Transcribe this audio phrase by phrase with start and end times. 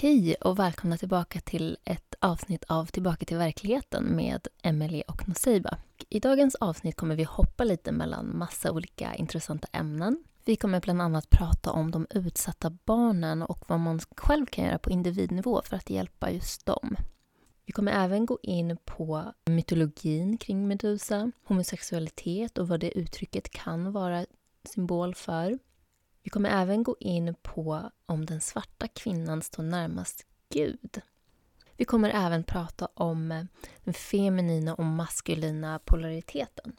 [0.00, 5.78] Hej och välkomna tillbaka till ett avsnitt av Tillbaka till verkligheten med Emelie och Noseiba.
[6.08, 10.24] I dagens avsnitt kommer vi hoppa lite mellan massa olika intressanta ämnen.
[10.44, 14.78] Vi kommer bland annat prata om de utsatta barnen och vad man själv kan göra
[14.78, 16.96] på individnivå för att hjälpa just dem.
[17.66, 23.92] Vi kommer även gå in på mytologin kring Medusa, homosexualitet och vad det uttrycket kan
[23.92, 24.26] vara
[24.64, 25.58] symbol för.
[26.28, 31.00] Vi kommer även gå in på om den svarta kvinnan står närmast Gud.
[31.76, 33.44] Vi kommer även prata om eh,
[33.84, 36.76] den feminina och maskulina polariteten.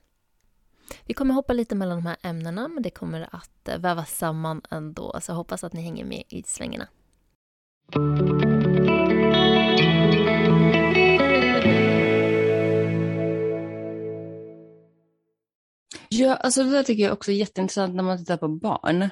[1.06, 4.62] Vi kommer hoppa lite mellan de här ämnena men det kommer att eh, vävas samman
[4.70, 6.88] ändå så jag hoppas att ni hänger med i svängarna.
[16.10, 19.10] Ja, alltså det där tycker jag också är jätteintressant när man tittar på barn.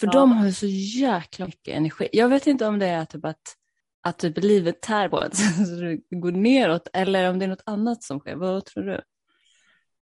[0.00, 0.12] För Ja.
[0.12, 0.66] de har ju så
[1.00, 2.08] jäkla mycket energi.
[2.12, 3.56] Jag vet inte om det är typ att,
[4.02, 5.36] att typ livet tär på att
[5.68, 8.34] så det går neråt eller om det är något annat som sker.
[8.36, 9.00] Vad tror du?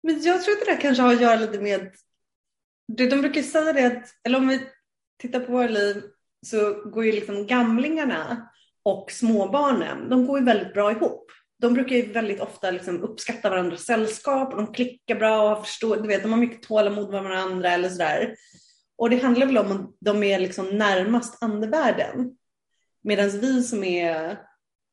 [0.04, 1.92] Men jag tror att det där kanske har att göra lite med,
[2.98, 4.62] de brukar säga det att, eller om vi
[5.22, 6.04] tittar på våra liv
[6.46, 8.50] så går ju liksom gamlingarna
[8.84, 11.32] och småbarnen, de går ju väldigt bra ihop.
[11.60, 15.98] De brukar ju väldigt ofta liksom uppskatta varandras sällskap och de klickar bra och förstår,
[15.98, 18.36] du vet, de har mycket tålamod med varandra eller sådär.
[19.02, 22.36] Och det handlar väl om att de är liksom närmast andevärlden.
[23.04, 24.40] Medan vi som är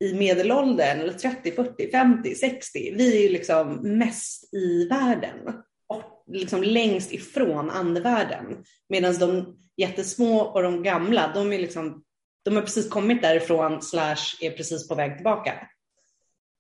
[0.05, 5.39] i medelåldern, eller 30, 40, 50, 60, vi är ju liksom mest i världen.
[5.87, 8.65] Och liksom längst ifrån andevärlden.
[8.89, 12.05] Medan de jättesmå och de gamla, de är liksom,
[12.45, 15.69] de har precis kommit därifrån slash är precis på väg tillbaka.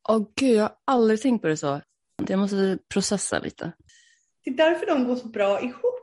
[0.09, 1.81] Åh gud, jag har aldrig tänkt på det så.
[2.29, 3.73] Jag måste processa lite.
[4.45, 5.98] Det är därför de går så bra ihop.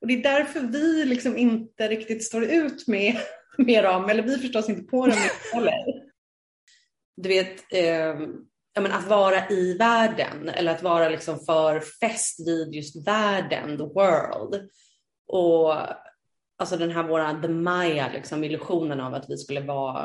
[0.00, 3.16] Och det är därför vi liksom inte riktigt står ut med,
[3.58, 5.18] med dem, eller vi förstås inte på dem
[5.52, 6.08] heller.
[7.16, 8.20] Du vet, eh,
[8.74, 13.78] ja, men att vara i världen eller att vara liksom för fäst vid just världen,
[13.78, 14.68] the world.
[15.26, 15.74] Och
[16.58, 20.02] alltså den här våra, the Maya, liksom, illusionen av att vi skulle vara,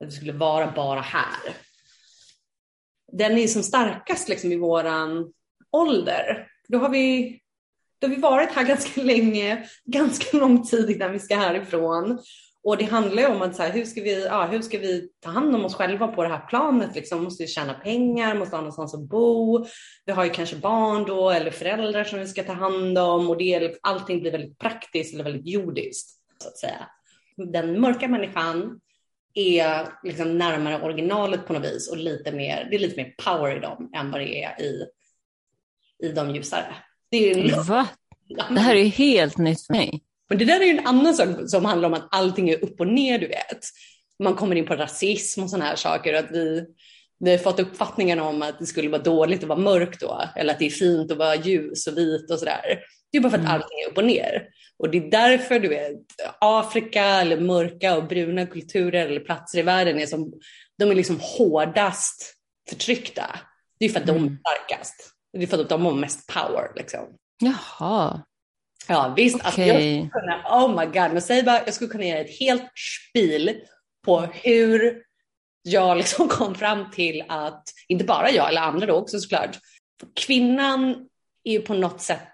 [0.00, 1.56] att vi skulle vara bara här.
[3.12, 5.32] Den är som starkast liksom i våran
[5.72, 6.48] ålder.
[6.68, 7.40] Då har vi
[7.98, 12.18] då har vi varit här ganska länge, ganska lång tid innan vi ska härifrån.
[12.64, 15.08] Och det handlar ju om att så här, hur, ska vi, ja, hur ska vi
[15.20, 16.94] ta hand om oss själva på det här planet?
[16.94, 17.24] Liksom?
[17.24, 19.66] Måste vi tjäna pengar, måste ha någonstans att bo.
[20.04, 23.36] Vi har ju kanske barn då eller föräldrar som vi ska ta hand om och
[23.36, 26.88] det allting blir väldigt praktiskt eller väldigt jordiskt så att säga.
[27.36, 28.80] Den mörka människan
[29.34, 33.56] är liksom närmare originalet på något vis och lite mer, det är lite mer power
[33.56, 34.86] i dem än vad det är i,
[36.02, 36.74] i de ljusare.
[37.20, 37.86] Det är Va?
[38.50, 40.00] Det här är helt nytt för mig.
[40.28, 42.80] men det där är ju en annan sak som handlar om att allting är upp
[42.80, 43.58] och ner, du vet.
[44.22, 46.14] Man kommer in på rasism och sådana här saker.
[46.14, 46.64] Att vi,
[47.18, 50.22] vi har fått uppfattningen om att det skulle vara dåligt att vara mörk då.
[50.36, 52.78] Eller att det är fint att vara ljus och vit och sådär.
[53.12, 53.54] Det är bara för att Mm.
[53.54, 54.42] allting är upp och ner.
[54.78, 55.96] Och det är därför du vet,
[56.40, 60.32] Afrika eller mörka och bruna kulturer eller platser i världen är som,
[60.78, 62.34] de är liksom hårdast
[62.68, 63.38] förtryckta.
[63.78, 64.38] Det är för att de är Mm.
[64.40, 65.10] starkast.
[65.34, 67.00] Det är för att de har mest power liksom.
[67.38, 68.22] Jaha,
[68.88, 70.10] Ja visst, alltså, jag okej.
[70.12, 72.70] kunna, oh my god, men säg bara, jag skulle kunna göra ett helt
[73.08, 73.60] spil
[74.04, 75.02] på hur
[75.62, 79.58] jag liksom kom fram till att, inte bara jag eller andra då också såklart,
[80.14, 81.08] kvinnan
[81.44, 82.28] är ju på något sätt,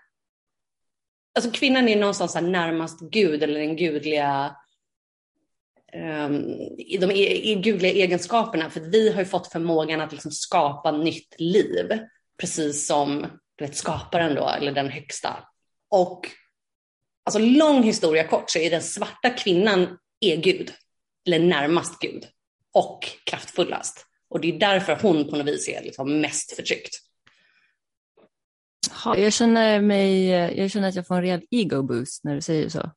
[1.34, 4.56] alltså kvinnan är någonstans närmast Gud eller den gudliga,
[5.94, 6.56] um,
[7.00, 10.92] de e- e- gudliga egenskaperna, för att vi har ju fått förmågan att liksom skapa
[10.92, 12.00] nytt liv,
[12.40, 15.48] precis som du vet, skaparen då, eller den högsta.
[15.90, 16.28] Och
[17.24, 20.72] alltså lång historia kort så är den svarta kvinnan är Gud,
[21.26, 22.26] eller närmast Gud
[22.72, 24.06] och kraftfullast.
[24.28, 26.96] Och det är därför hon på något vis är liksom mest förtryckt.
[29.04, 32.40] Ja, Jag känner, mig, jag känner att jag får en rejäl ego boost när du
[32.40, 32.90] säger så.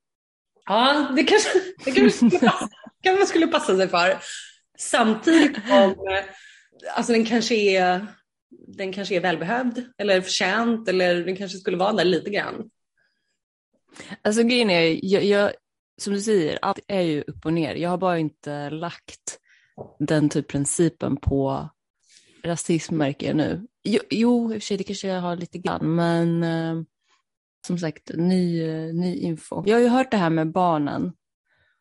[0.65, 1.49] Ja, det kanske,
[1.85, 2.69] det kanske skulle passa,
[3.03, 4.19] kan man skulle passa sig för.
[4.77, 5.95] Samtidigt som
[6.95, 8.07] alltså den kanske är
[8.67, 12.69] den kanske är välbehövd eller förtjänt eller den kanske skulle vara där lite grann.
[14.21, 15.51] Alltså grejen är, jag, jag,
[16.01, 17.75] som du säger, allt är ju upp och ner.
[17.75, 19.39] Jag har bara inte lagt
[19.99, 21.69] den typ principen på
[22.43, 23.67] rasism märker jag nu.
[23.83, 26.83] Jo, jo i och för sig det kanske jag har lite grann, men eh,
[27.67, 29.63] som sagt, ny, ny info.
[29.65, 31.13] Jag har ju hört det här med barnen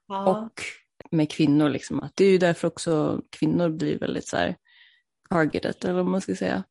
[0.08, 0.30] Ja.
[0.30, 0.62] och
[1.10, 4.56] med kvinnor, liksom, att det är ju därför också kvinnor blir väldigt så här
[5.32, 6.64] targeted, eller vad man ska säga.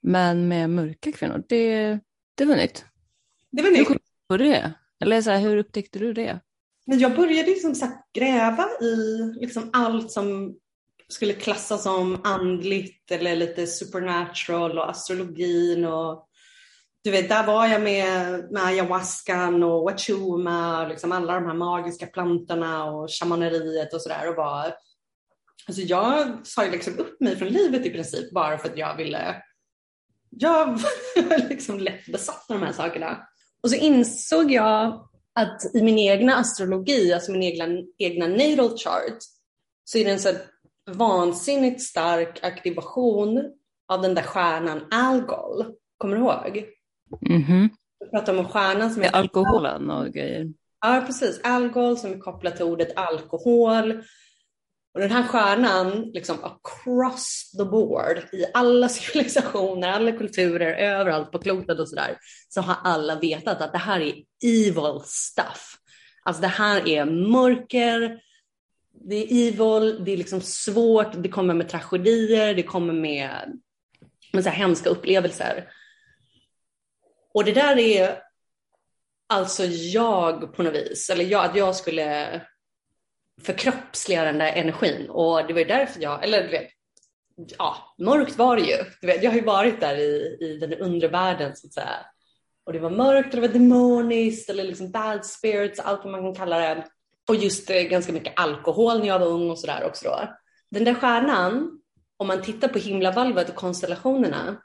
[0.00, 1.98] Men med mörka kvinnor, det,
[2.34, 2.84] det var nytt.
[3.50, 3.80] Det var nytt.
[3.80, 4.72] Hur kom du på det?
[5.00, 6.40] Eller så här, hur upptäckte du det?
[6.88, 10.56] men jag började som sagt gräva i liksom allt som
[11.08, 16.24] skulle klassas som andligt eller lite supernatural och astrologin och
[17.04, 22.06] du vet, där var jag med, med ayahuascan och wachuma, liksom alla de här magiska
[22.06, 24.74] plantorna och shamaneriet och sådär och var
[25.68, 28.96] Alltså jag sa ju liksom upp mig från livet i princip bara för att jag
[28.96, 29.42] ville
[30.30, 33.18] jag var liksom lätt besatt av de här sakerna.
[33.62, 39.18] Och så insåg jag att i min egna astrologi, alltså min egna, egna natal chart,
[39.84, 40.32] så är det en så
[40.90, 43.44] vansinnigt stark aktivation
[43.88, 45.64] av den där stjärnan Algol.
[45.98, 46.64] Kommer du ihåg?
[47.26, 47.68] Mm -hmm.
[48.00, 49.16] Vi pratar om en stjärna som är...
[49.16, 50.52] Alkoholen och grejer.
[50.80, 51.40] Ja, precis.
[51.44, 54.02] Algol som är kopplat till ordet alkohol.
[54.94, 61.38] Och den här stjärnan, liksom across the board, i alla civilisationer, alla kulturer, överallt på
[61.38, 62.18] klotet och sådär,
[62.48, 64.14] så har alla vetat att det här är
[64.44, 65.74] evil stuff.
[66.22, 68.20] Alltså det här är mörker,
[69.08, 73.60] det är evil, det är liksom svårt, det kommer med tragedier, det kommer med,
[74.32, 75.68] med så hemska upplevelser.
[77.34, 78.22] Och det där är
[79.28, 82.40] alltså jag på något vis, eller jag, att jag skulle
[83.42, 85.10] förkroppsliga den där energin.
[85.10, 86.68] Och det var ju därför jag, eller du vet,
[87.58, 88.76] ja, mörkt var det ju.
[89.00, 91.96] Du vet, jag har ju varit där i, i den undre världen så att säga.
[92.66, 96.22] Och det var mörkt och det var demoniskt eller liksom bad spirits, allt vad man
[96.22, 96.86] kan kalla det.
[97.28, 100.36] Och just eh, ganska mycket alkohol när jag var ung och sådär också då.
[100.70, 101.80] Den där stjärnan,
[102.16, 104.62] om man tittar på himlavalvet och konstellationerna,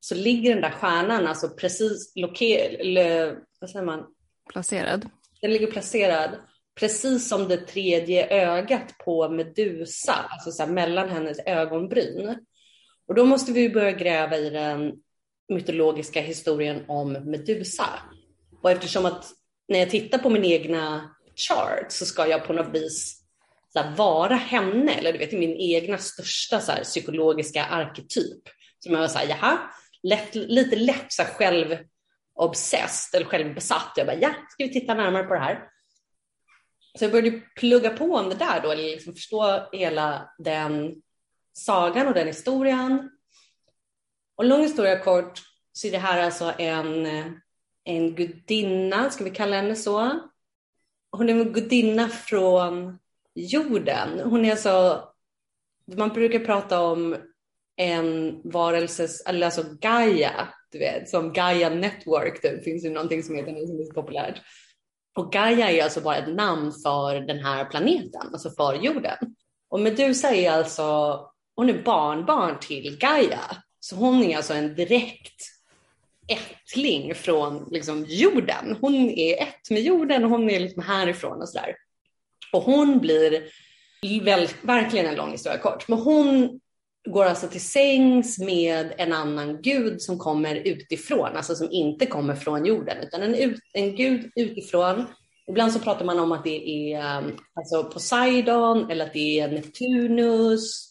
[0.00, 4.06] så ligger den där stjärnan alltså precis lokerad, vad säger man?
[4.52, 5.08] Placerad.
[5.40, 6.30] Den ligger placerad
[6.80, 12.36] precis som det tredje ögat på Medusa, alltså så mellan hennes ögonbryn.
[13.08, 14.92] Och då måste vi börja gräva i den
[15.48, 17.86] mytologiska historien om Medusa.
[18.62, 19.30] Och eftersom att
[19.68, 23.22] när jag tittar på min egna chart så ska jag på något vis
[23.72, 28.42] så vara henne, eller du vet min egna största så här, psykologiska arketyp.
[28.78, 29.58] Som jag var så här, jaha,
[30.02, 33.92] lätt, lite lätt så här, självobsessed eller självbesatt.
[33.96, 35.71] Jag bara, ja, ska vi titta närmare på det här?
[36.98, 41.02] Så jag började plugga på om det där då, eller liksom förstå hela den
[41.52, 43.10] sagan och den historien.
[44.36, 45.40] Och lång historia kort
[45.72, 47.06] så är det här alltså en,
[47.84, 50.20] en gudinna, ska vi kalla henne så?
[51.10, 52.98] Hon är en gudinna från
[53.34, 54.20] jorden.
[54.24, 55.04] Hon är alltså,
[55.96, 57.16] man brukar prata om
[57.76, 63.34] en varelse, eller alltså Gaia, du vet, som Gaia Network, det finns ju någonting som
[63.34, 64.42] heter som är så populärt.
[65.14, 69.16] Och Gaia är alltså bara ett namn för den här planeten, alltså för jorden.
[69.68, 71.20] Och Medusa är alltså,
[71.56, 73.56] hon är barnbarn till Gaia.
[73.80, 75.52] Så hon är alltså en direkt
[76.28, 78.76] ättling från liksom, jorden.
[78.80, 81.76] Hon är ett med jorden och hon är liksom härifrån och sådär.
[82.52, 83.42] Och hon blir,
[84.22, 86.60] väl, verkligen en lång historia kort, men hon
[87.08, 92.34] går alltså till sängs med en annan gud som kommer utifrån, alltså som inte kommer
[92.34, 95.06] från jorden, utan en, ut, en gud utifrån.
[95.46, 99.48] Ibland så pratar man om att det är um, alltså Poseidon eller att det är
[99.48, 100.88] Neptunus.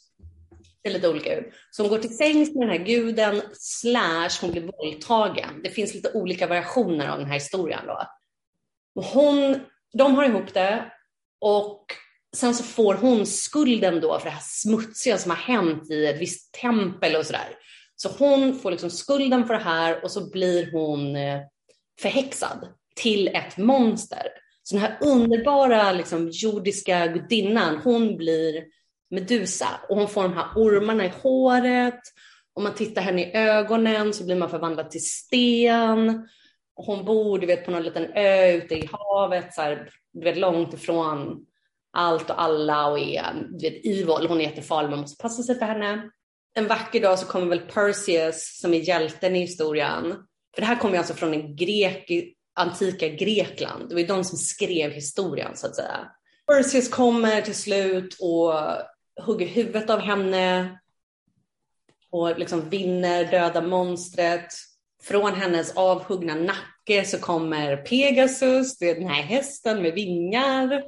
[0.83, 1.53] Det är lite olika ut.
[1.71, 5.61] Så hon går till sängs med den här guden slash hon blir våldtagen.
[5.63, 7.81] Det finns lite olika variationer av den här historien.
[7.87, 8.07] Då.
[9.01, 9.59] hon,
[9.93, 10.91] de har ihop det
[11.41, 11.85] och
[12.35, 16.21] sen så får hon skulden då för det här smutsiga som har hänt i ett
[16.21, 17.55] visst tempel och sådär.
[17.95, 21.39] Så hon får liksom skulden för det här och så blir hon eh,
[22.01, 24.23] förhäxad till ett monster.
[24.63, 28.63] Så den här underbara liksom, jordiska gudinnan, hon blir
[29.09, 31.99] Medusa och hon får de här ormarna i håret.
[32.53, 36.27] Om man tittar henne i ögonen så blir man förvandlad till sten.
[36.75, 40.23] Och hon bor du vet, på någon liten ö ute i havet, så här, du
[40.23, 41.45] vet, långt ifrån
[41.93, 44.27] allt och alla och är um, du vet, evil.
[44.27, 46.09] Hon är jättefarlig, man måste passa sig för henne.
[46.53, 50.15] En vacker dag så kommer väl Perseus som är hjälten i historien.
[50.55, 52.11] För det här kommer ju alltså från den grek,
[52.55, 53.89] antika Grekland.
[53.89, 56.07] Det var ju de som skrev historien så att säga.
[56.47, 58.53] Perseus kommer till slut och
[59.25, 60.79] hugger huvudet av henne
[62.11, 64.53] och liksom vinner döda monstret.
[65.03, 70.83] Från hennes avhuggna nacke så kommer Pegasus, det är den här hästen med vingar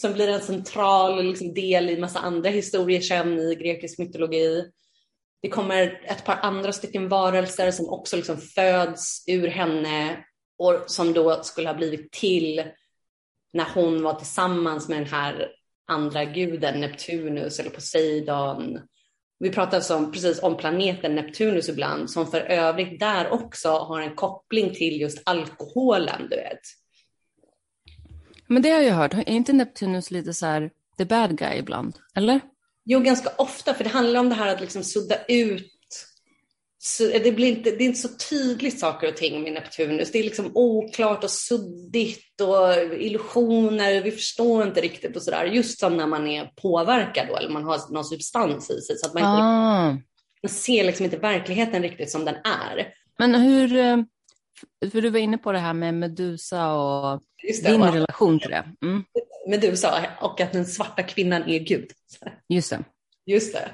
[0.00, 4.70] som blir en central liksom, del i massa andra historier sen i grekisk mytologi.
[5.42, 10.24] Det kommer ett par andra stycken varelser som också liksom föds ur henne
[10.58, 12.64] och som då skulle ha blivit till
[13.52, 15.48] när hon var tillsammans med den här
[15.86, 18.80] andra guden Neptunus eller Poseidon.
[19.38, 24.00] Vi pratar alltså om, precis om planeten Neptunus ibland som för övrigt där också har
[24.00, 26.60] en koppling till just alkoholen, du vet.
[28.48, 29.14] Men det har jag hört.
[29.14, 31.94] Är inte Neptunus lite så här the bad guy ibland?
[32.14, 32.40] Eller?
[32.84, 35.72] Jo, ganska ofta, för det handlar om det här att liksom sudda ut
[36.80, 40.12] så det, blir inte, det är inte så tydligt saker och ting med Neptunus.
[40.12, 44.02] Det är liksom oklart och suddigt och illusioner.
[44.02, 45.44] Vi förstår inte riktigt och sådär.
[45.44, 48.98] Just som när man är påverkad då, eller man har någon substans i sig.
[48.98, 49.90] Så att man, Ah.
[50.42, 52.88] man ser liksom inte verkligheten riktigt som den är.
[53.18, 53.96] Men hur, eh,
[54.92, 58.40] för du var inne på det här med Medusa och Just det, din och relation
[58.40, 58.64] till det.
[58.82, 59.04] Mm,
[59.48, 61.90] Medusa och att den svarta kvinnan är Gud.
[62.48, 62.84] just det.
[63.26, 63.70] Just det.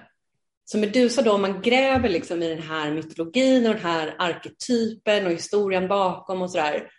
[0.64, 5.26] Så Medusa då, om man gräver liksom i den här mytologin och den här arketypen
[5.26, 6.90] och historien bakom och sådär.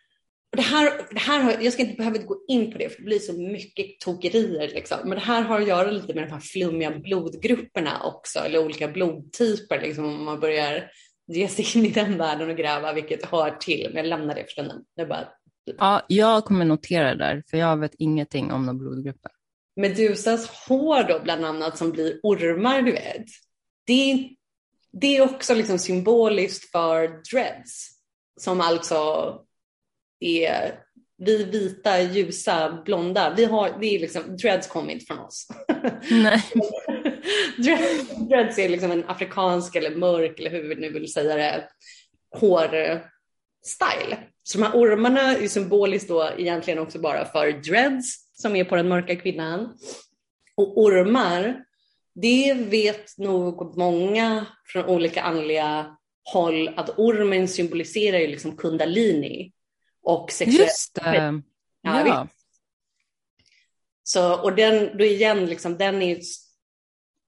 [0.52, 2.98] Och det här, det här har, jag ska inte behöva gå in på det för
[2.98, 4.98] det blir så mycket tokerier liksom.
[5.04, 8.88] Men det här har att göra lite med de här flummiga blodgrupperna också, eller olika
[8.88, 10.92] blodtyper liksom om man börjar
[11.28, 13.90] ge sig in i den världen och gräva, vilket hör till.
[13.94, 14.84] Men jag lämnar det för stunden.
[14.96, 15.28] Är bara
[15.78, 19.32] Ja, jag kommer notera det där, för jag vet ingenting om några blodgrupper.
[19.76, 23.26] Medusas hår då bland annat som blir ormar, du vet.
[23.86, 24.30] Det är,
[24.92, 27.90] det är också liksom symboliskt för dreads,
[28.40, 29.34] som alltså
[30.20, 30.80] är
[31.18, 33.34] vi vita, ljusa, blonda.
[33.38, 35.48] Vi har, det är liksom, dreads kommer inte från oss.
[36.12, 36.44] Nej.
[37.58, 41.70] Dreads- dreads är liksom en afrikansk eller mörk, eller hur vi nu vill säga det,
[42.40, 44.18] hårstyle.
[44.44, 48.76] Så de här ormarna är symboliskt då egentligen också bara för dreads som är på
[48.76, 49.78] den mörka kvinnan.
[50.56, 51.64] Och ormar,
[52.16, 55.98] det vet nog många från olika andliga
[56.34, 59.52] håll att ormen symboliserar ju liksom kundalini
[60.04, 61.42] och sexuell Just det.
[61.82, 62.28] Ja, Ja.
[64.04, 66.20] Så, och den, då igen, liksom, den är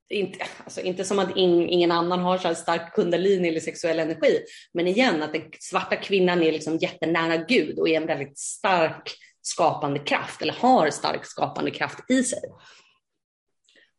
[0.09, 3.99] inte, alltså, inte som att ing, ingen annan har så här stark kundalini eller sexuell
[3.99, 4.39] energi,
[4.73, 9.11] men igen att den svarta kvinnan är liksom jättenära Gud och är en väldigt stark
[9.41, 12.41] skapande kraft, eller har stark skapande kraft i sig.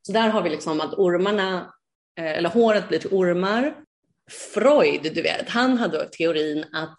[0.02, 1.74] Så där har vi liksom att ormarna,
[2.18, 3.74] eh, eller håret blir till ormar.
[4.30, 6.98] Freud, du vet, han hade teorin att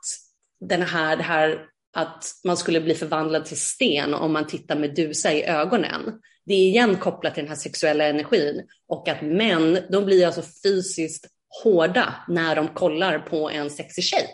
[0.59, 5.33] den här, det här att man skulle bli förvandlad till sten om man tittar Medusa
[5.33, 6.01] i ögonen.
[6.45, 10.41] Det är igen kopplat till den här sexuella energin och att män, de blir alltså
[10.63, 11.27] fysiskt
[11.63, 14.27] hårda när de kollar på en sexig tjej.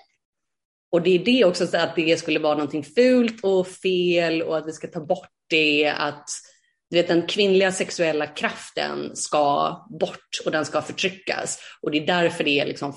[0.91, 4.57] Och det är det också så att det skulle vara någonting fult och fel och
[4.57, 6.29] att vi ska ta bort det, att
[6.89, 11.59] du vet, den kvinnliga sexuella kraften ska bort och den ska förtryckas.
[11.81, 12.93] Och det är därför det är liksom,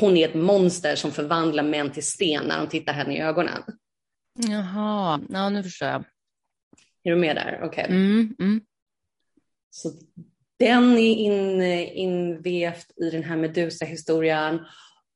[0.00, 3.62] hon är ett monster som förvandlar män till sten när de tittar henne i ögonen.
[4.34, 6.04] Jaha, ja, nu förstår jag.
[7.04, 7.60] Är du med där?
[7.62, 7.86] Okej.
[7.88, 8.60] Mm, mm.
[9.70, 9.92] Så
[10.58, 14.60] den är in, invävt i den här Medusa-historien.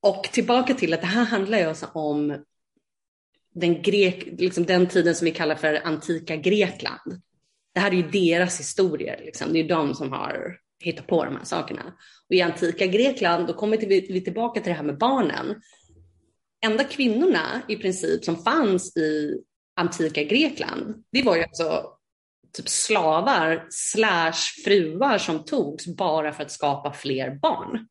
[0.00, 2.44] Och tillbaka till att det här handlar ju alltså om
[3.54, 7.22] den, grek, liksom den tiden som vi kallar för antika Grekland.
[7.74, 9.52] Det här är ju deras historier, liksom.
[9.52, 11.94] det är ju de som har hittat på de här sakerna.
[12.28, 15.62] Och i antika Grekland, då kommer vi tillbaka till det här med barnen.
[16.66, 19.40] Enda kvinnorna i princip som fanns i
[19.76, 21.96] antika Grekland, det var ju alltså
[22.56, 27.88] typ slavar slash fruar som togs bara för att skapa fler barn.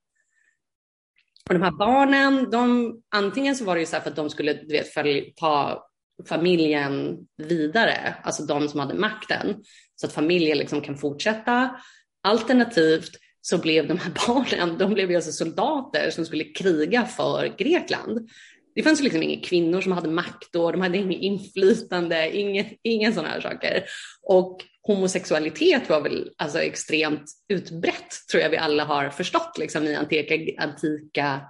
[1.50, 4.30] Och de här barnen, de, antingen så var det ju så här för att de
[4.30, 5.86] skulle du vet, följ, ta
[6.30, 9.56] familjen vidare, alltså de som hade makten,
[9.96, 11.80] så att familjen liksom kan fortsätta.
[12.24, 17.56] Alternativt så blev de här barnen, de blev ju alltså soldater som skulle kriga för
[17.58, 18.30] Grekland.
[18.76, 23.14] Det fanns liksom inga kvinnor som hade makt då, de hade inget inflytande, ingen, ingen
[23.14, 23.84] sådana här saker.
[24.24, 29.96] Och homosexualitet var väl alltså extremt utbrett, tror jag vi alla har förstått liksom, i
[29.96, 31.42] antika, antika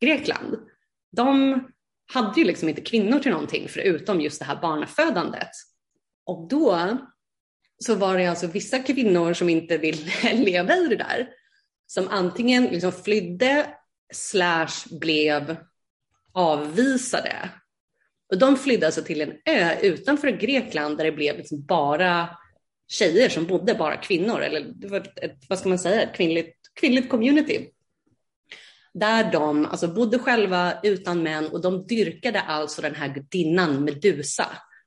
[0.00, 0.56] Grekland.
[1.16, 1.60] De
[2.12, 5.50] hade ju liksom inte kvinnor till någonting förutom just det här barnafödandet.
[6.26, 6.98] Och då
[7.84, 11.28] så var det alltså vissa kvinnor som inte ville leva i det där,
[11.86, 13.66] som antingen liksom flydde
[14.14, 15.56] slash blev
[16.36, 17.50] avvisade.
[18.32, 22.28] Och de flydde alltså till en ö utanför Grekland där det blev liksom bara
[22.88, 26.56] tjejer som bodde, bara kvinnor, eller det var ett, vad ska man säga, ett kvinnligt,
[26.80, 27.68] kvinnligt community.
[28.94, 34.46] Där de alltså bodde själva utan män och de dyrkade alltså den här gudinnan Medusa.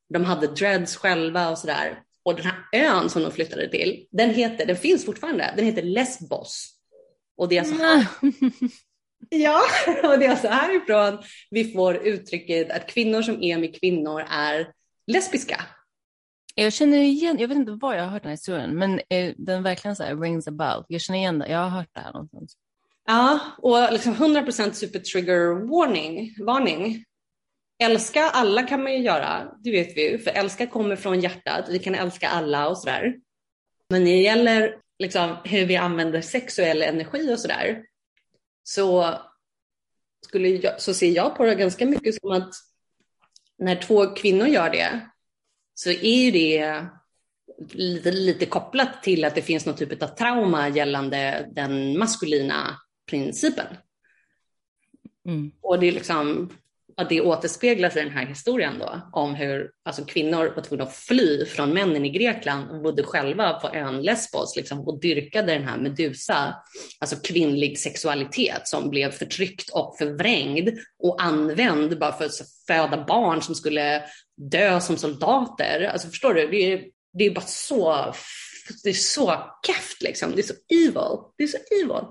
[0.09, 2.03] De hade dreads själva och sådär.
[2.23, 5.81] Och den här ön som de flyttade till, den heter, den finns fortfarande, den heter
[5.81, 6.75] Lesbos.
[7.37, 8.05] Och det är alltså här,
[9.29, 9.61] ja,
[10.03, 14.73] och det är alltså härifrån vi får uttrycket att kvinnor som är med kvinnor är
[15.07, 15.61] lesbiska.
[16.55, 19.33] Jag känner igen, jag vet inte var jag har hört den här historien, men eh,
[19.37, 20.83] den verkligen så här rings a bell.
[20.87, 22.57] Jag känner igen det, jag har hört det här någonstans.
[23.05, 27.05] Ja, och liksom 100% super trigger warning, varning.
[27.83, 31.65] älska alla kan man ju göra, det vet vi ju, för älska kommer från hjärtat,
[31.69, 33.15] vi kan älska alla och sådär.
[33.89, 37.83] Men när det gäller liksom, hur vi använder sexuell energi och sådär,
[38.69, 39.17] så,
[40.25, 42.53] skulle jag, så ser jag på det ganska mycket som att
[43.57, 45.09] när två kvinnor gör det,
[45.73, 46.85] så är ju det
[47.71, 53.77] lite, lite kopplat till att det finns någon typ av trauma gällande den maskulina principen.
[55.25, 55.51] Mm.
[55.61, 56.49] Och det är liksom
[56.99, 60.95] att det återspeglas i den här historien då om hur alltså, kvinnor var tvungna att
[60.95, 65.63] fly från männen i Grekland och bodde själva på ön Lesbos liksom, och dyrkade den
[65.63, 66.55] här Medusa,
[66.99, 70.69] alltså kvinnlig sexualitet som blev förtryckt och förvrängd
[71.03, 72.31] och använd bara för att
[72.67, 74.03] föda barn som skulle
[74.51, 75.89] dö som soldater.
[75.93, 76.47] Alltså förstår du?
[76.47, 78.13] Det är, det är bara så,
[78.83, 80.31] det är så keft liksom.
[80.35, 81.17] Det är så evil.
[81.37, 82.05] Det är så evil.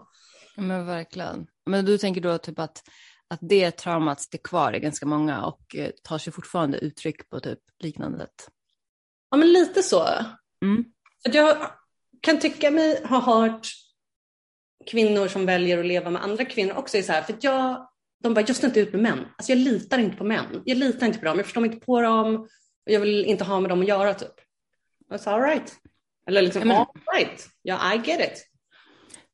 [0.56, 1.46] Men verkligen.
[1.66, 2.82] Men du tänker då typ att
[3.30, 7.40] att det traumat sitter kvar i ganska många och eh, tar sig fortfarande uttryck på
[7.40, 8.48] typ liknande sätt.
[9.30, 10.08] Ja, men lite så.
[10.62, 10.84] Mm.
[11.22, 11.56] Jag
[12.20, 13.68] kan tycka mig ha hört
[14.86, 17.88] kvinnor som väljer att leva med andra kvinnor också är så här, för jag,
[18.22, 19.26] de bara, jag står inte ut med män.
[19.36, 20.62] Alltså jag litar inte på män.
[20.64, 22.36] Jag litar inte på dem, jag förstår mig inte på dem
[22.86, 24.34] och jag vill inte ha med dem att göra typ.
[25.08, 25.76] Jag sa all right.
[26.26, 28.46] Eller liksom, all right, yeah, I get it.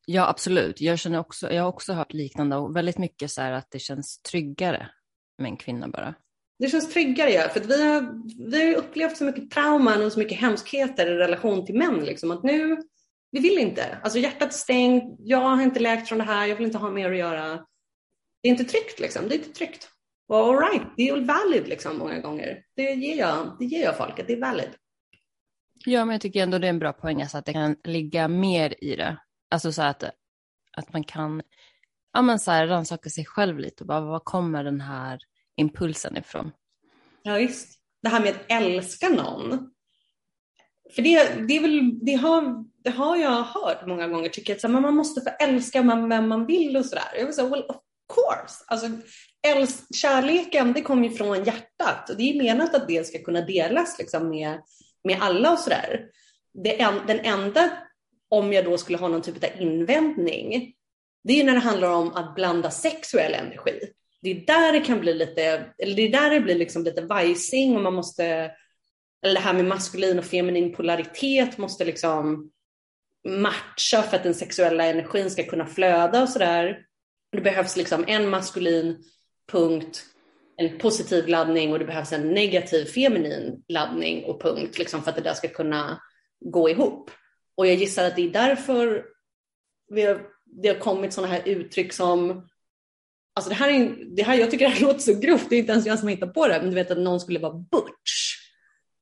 [0.07, 0.81] Ja, absolut.
[0.81, 3.79] Jag, känner också, jag har också hört liknande och väldigt mycket så här att det
[3.79, 4.91] känns tryggare
[5.39, 6.15] med en kvinna bara.
[6.59, 7.49] Det känns tryggare, ja.
[7.49, 11.67] För vi, har, vi har upplevt så mycket trauman och så mycket hemskheter i relation
[11.67, 12.05] till män.
[12.05, 12.77] Liksom, att nu,
[13.31, 13.99] vi vill inte.
[14.03, 16.91] Alltså hjärtat är stängt, jag har inte läkt från det här, jag vill inte ha
[16.91, 17.67] mer att göra.
[18.43, 19.89] Det är inte tryggt liksom, det är inte tryggt.
[20.29, 22.63] Och all right, det är valid liksom många gånger.
[22.77, 24.71] Det ger jag, det ger jag folket, det är valid.
[25.87, 28.29] Ja, men jag tycker ändå det är en bra poäng, alltså att det kan ligga
[28.29, 29.19] mer i det.
[29.55, 30.05] Alltså så att,
[30.77, 31.43] att man kan
[32.13, 35.19] ja, men så här, rannsaka sig själv lite och bara, var kommer den här
[35.57, 36.53] impulsen ifrån?
[37.23, 37.79] Ja, visst.
[38.03, 39.71] Det här med att älska någon.
[40.95, 44.71] För det, det, är väl, det, har, det har jag hört många gånger, tycker att
[44.71, 47.09] man måste få älska vem man vill och sådär.
[47.17, 47.77] Jag vill säga, well of
[48.15, 48.65] course.
[48.67, 48.89] Alltså,
[49.47, 53.41] älsk, kärleken det kommer ju från hjärtat och det är menat att det ska kunna
[53.41, 54.63] delas liksom, med,
[55.05, 56.07] med alla och sådär.
[57.07, 57.71] Den enda
[58.39, 60.75] om jag då skulle ha någon typ av invändning,
[61.25, 63.81] det är när det handlar om att blanda sexuell energi.
[64.23, 67.03] Det är där det kan bli lite, eller det är där det blir liksom lite
[67.03, 68.25] vajsing och man måste,
[69.25, 72.51] eller det här med maskulin och feminin polaritet måste liksom
[73.29, 76.79] matcha för att den sexuella energin ska kunna flöda och sådär.
[77.33, 79.05] Det behövs liksom en maskulin
[79.53, 80.03] punkt,
[80.57, 85.17] en positiv laddning och det behövs en negativ feminin laddning och punkt liksom för att
[85.17, 86.01] det där ska kunna
[86.41, 87.11] gå ihop.
[87.57, 89.05] Och jag gissar att det är därför
[89.89, 92.49] vi har, det har kommit sådana här uttryck som
[93.37, 95.61] Alltså det här är, det här, jag tycker det här låter så grovt, det är
[95.61, 98.35] inte ens jag som hittar på det, men du vet att någon skulle vara butch.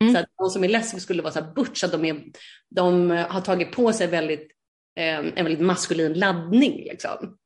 [0.00, 0.14] Mm.
[0.14, 2.24] Så att någon som är lesbisk skulle vara så här butch, att de, är,
[2.70, 4.50] de har tagit på sig väldigt,
[4.96, 6.76] eh, en väldigt maskulin laddning.
[6.76, 7.38] Liksom.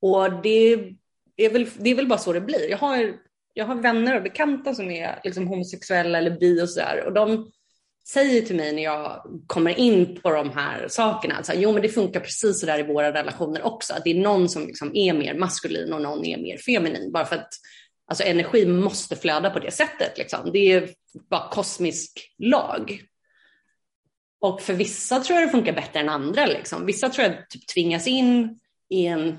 [0.00, 0.72] Och det
[1.36, 2.70] är, väl, det är väl bara så det blir.
[2.70, 3.14] Jag har,
[3.54, 7.50] jag har vänner och bekanta som är liksom homosexuella eller bi och sådär och de
[8.08, 11.88] säger till mig när jag kommer in på de här sakerna, att jo men det
[11.88, 15.12] funkar precis så där i våra relationer också, att det är någon som liksom är
[15.12, 17.52] mer maskulin och någon är mer feminin, bara för att
[18.06, 20.18] alltså, energi måste flöda på det sättet.
[20.18, 20.50] Liksom.
[20.52, 20.88] Det är
[21.30, 23.02] bara kosmisk lag.
[24.40, 26.46] Och för vissa tror jag det funkar bättre än andra.
[26.46, 26.86] Liksom.
[26.86, 28.58] Vissa tror jag typ tvingas in
[28.90, 29.38] i en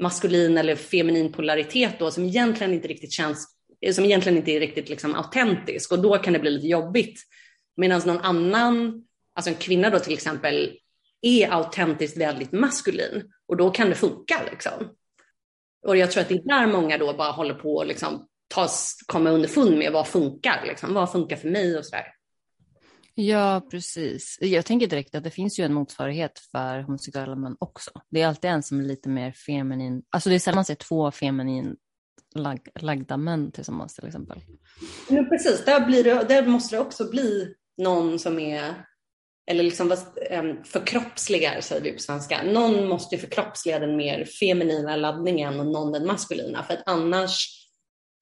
[0.00, 3.48] maskulin eller feminin polaritet då, som egentligen inte riktigt känns,
[3.92, 7.20] som egentligen inte är riktigt liksom, autentisk och då kan det bli lite jobbigt
[7.76, 9.04] Medan någon annan,
[9.34, 10.78] alltså en kvinna då till exempel,
[11.22, 14.42] är autentiskt väldigt maskulin och då kan det funka.
[14.50, 14.72] Liksom.
[15.86, 18.28] Och jag tror att det är där många då bara håller på att liksom,
[19.06, 20.94] komma underfund med vad funkar, liksom.
[20.94, 22.06] vad funkar för mig och sådär.
[23.14, 24.38] Ja, precis.
[24.40, 27.90] Jag tänker direkt att det finns ju en motsvarighet för homosexuella män också.
[28.10, 30.74] Det är alltid en som är lite mer feminin, alltså det är sällan man ser
[30.74, 31.76] två feminin
[32.34, 34.40] lag, lagda män tillsammans till exempel.
[35.08, 38.84] Men precis, där, blir det, där måste det också bli någon som är,
[39.50, 39.96] eller liksom
[40.64, 42.42] förkroppsligar säger vi på svenska.
[42.42, 47.56] Någon måste förkroppsliga den mer feminina laddningen och någon den maskulina för att annars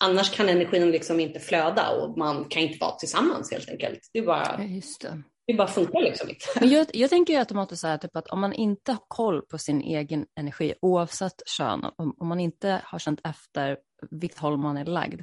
[0.05, 4.01] Annars kan energin liksom inte flöda och man kan inte vara tillsammans helt enkelt.
[4.12, 5.23] Det är bara, det.
[5.47, 6.44] Det bara funkar liksom inte.
[6.61, 9.42] Men jag, jag tänker ju automatiskt så här, typ att om man inte har koll
[9.42, 13.79] på sin egen energi, oavsett kön, om, om man inte har känt efter
[14.11, 15.21] vilket håll man är lagd,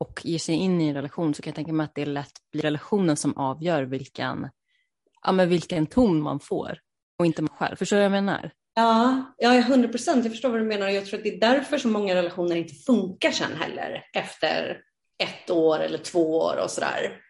[0.00, 2.06] och ger sig in i en relation så kan jag tänka mig att det är
[2.06, 4.48] lätt blir relationen som avgör vilken,
[5.22, 6.78] ja, men vilken ton man får
[7.18, 7.76] och inte man själv.
[7.76, 8.50] Förstår du vad jag menar?
[8.74, 10.24] Ja, ja, hundra procent.
[10.24, 12.56] Jag förstår vad du menar och jag tror att det är därför så många relationer
[12.56, 14.82] inte funkar sen heller efter
[15.22, 17.20] ett år eller två år och sådär.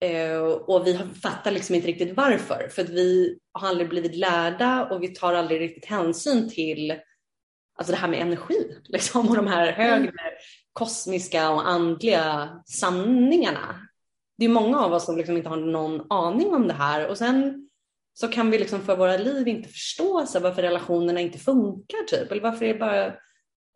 [0.00, 4.84] Eh, och vi fattar liksom inte riktigt varför, för att vi har aldrig blivit lärda
[4.84, 6.90] och vi tar aldrig riktigt hänsyn till
[7.78, 10.12] alltså det här med energi liksom, och de här högre
[10.78, 13.88] kosmiska och andliga sanningarna.
[14.38, 17.18] Det är många av oss som liksom inte har någon aning om det här och
[17.18, 17.68] sen
[18.14, 22.32] så kan vi liksom för våra liv inte förstå så varför relationerna inte funkar typ
[22.32, 23.06] eller varför det bara,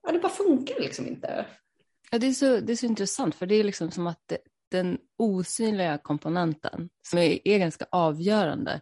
[0.03, 1.47] ja, det bara funkar liksom inte.
[2.11, 4.39] Ja, det, är så, det är så intressant för det är liksom som att det,
[4.71, 8.81] den osynliga komponenten som är, är ganska avgörande.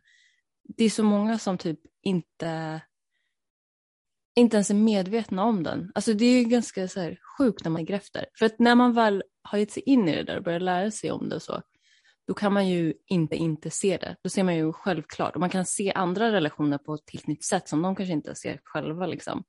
[0.77, 2.81] Det är så många som typ inte
[4.41, 5.93] inte ens är medvetna om den.
[5.95, 8.27] Alltså det är ganska så här sjukt när man tänker efter.
[8.39, 10.91] För att när man väl har gett sig in i det där och börjar lära
[10.91, 11.63] sig om det så,
[12.27, 14.17] då kan man ju inte inte se det.
[14.23, 17.45] Då ser man ju självklart och man kan se andra relationer på ett helt nytt
[17.45, 19.07] sätt som de kanske inte ser själva.
[19.07, 19.45] Liksom.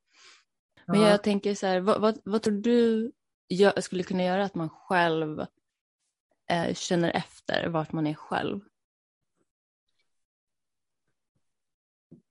[0.87, 3.11] Men jag tänker så här, vad, vad, vad tror du
[3.47, 5.39] jag skulle kunna göra att man själv
[6.51, 8.59] eh, känner efter vart man är själv?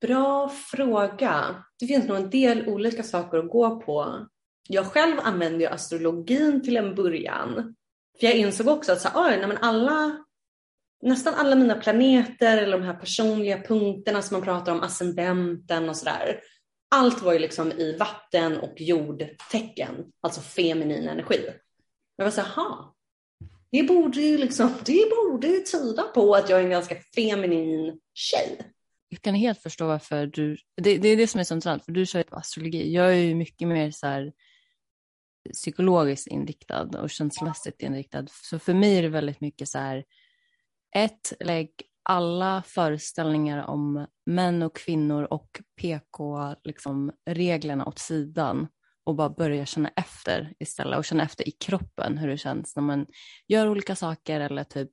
[0.00, 1.64] Bra fråga.
[1.78, 4.26] Det finns nog en del olika saker att gå på.
[4.68, 7.74] Jag själv använde ju astrologin till en början.
[8.20, 10.24] För jag insåg också att så, oj, nej, men alla,
[11.02, 15.96] nästan alla mina planeter eller de här personliga punkterna som man pratar om, ascendenten och
[15.96, 16.40] sådär.
[16.90, 21.48] Allt var ju liksom i vatten och jordtecken, alltså feminin energi.
[22.16, 22.76] Jag var så här,
[23.72, 28.72] det borde ju liksom, det borde tyda på att jag är en ganska feminin tjej
[29.12, 31.92] jag kan helt förstå varför du, det, det är det som är så intressant, för
[31.92, 32.94] du kör ju på astrologi.
[32.94, 34.32] Jag är ju mycket mer så här
[35.52, 38.26] psykologiskt inriktad och känslomässigt inriktad.
[38.28, 40.04] Så för mig är det väldigt mycket så här,
[40.96, 41.70] ett, lägg
[42.02, 48.68] alla föreställningar om män och kvinnor och PK-reglerna liksom, åt sidan
[49.04, 52.82] och bara börja känna efter istället och känna efter i kroppen hur det känns när
[52.82, 53.06] man
[53.48, 54.90] gör olika saker eller typ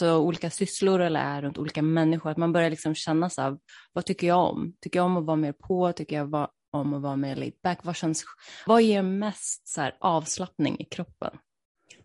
[0.00, 3.58] Alltså, olika sysslor eller är runt olika människor, att man börjar liksom känna så här,
[3.92, 4.74] vad tycker jag om?
[4.80, 5.92] Tycker jag om att vara mer på?
[5.92, 7.78] Tycker jag om att vara mer laid back?
[7.82, 8.24] Vad, känns,
[8.66, 11.38] vad ger mest så här, avslappning i kroppen?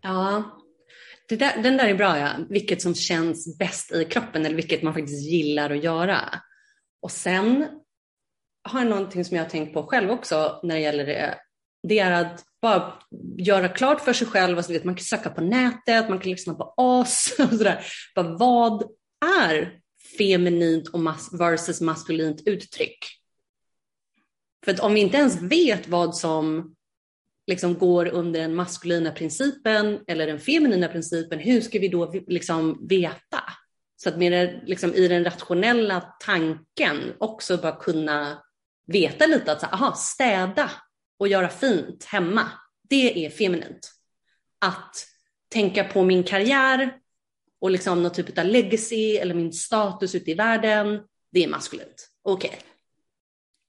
[0.00, 0.44] Ja,
[1.28, 2.30] där, den där är bra ja.
[2.48, 6.20] Vilket som känns bäst i kroppen eller vilket man faktiskt gillar att göra.
[7.02, 7.66] Och sen
[8.68, 11.38] har jag någonting som jag har tänkt på själv också när det gäller det.
[11.88, 12.92] Det är att bara
[13.38, 16.54] göra klart för sig själv, alltså, vet, man kan söka på nätet, man kan lyssna
[16.54, 17.84] på oss och sådär.
[18.14, 18.82] Bara, vad
[19.42, 19.80] är
[20.18, 22.98] feminint och mas versus maskulint uttryck?
[24.64, 26.74] För att om vi inte ens vet vad som
[27.46, 32.86] liksom går under den maskulina principen eller den feminina principen, hur ska vi då liksom
[32.88, 33.42] veta?
[33.96, 38.42] Så att mer liksom, i den rationella tanken också bara kunna
[38.86, 40.70] veta lite att så, aha, städa
[41.18, 42.50] och göra fint hemma,
[42.88, 43.92] det är feminint.
[44.58, 45.06] Att
[45.48, 46.98] tänka på min karriär
[47.60, 51.00] och liksom någon typ av legacy eller min status ute i världen,
[51.32, 52.08] det är maskulint.
[52.22, 52.48] Okej.
[52.48, 52.60] Okay.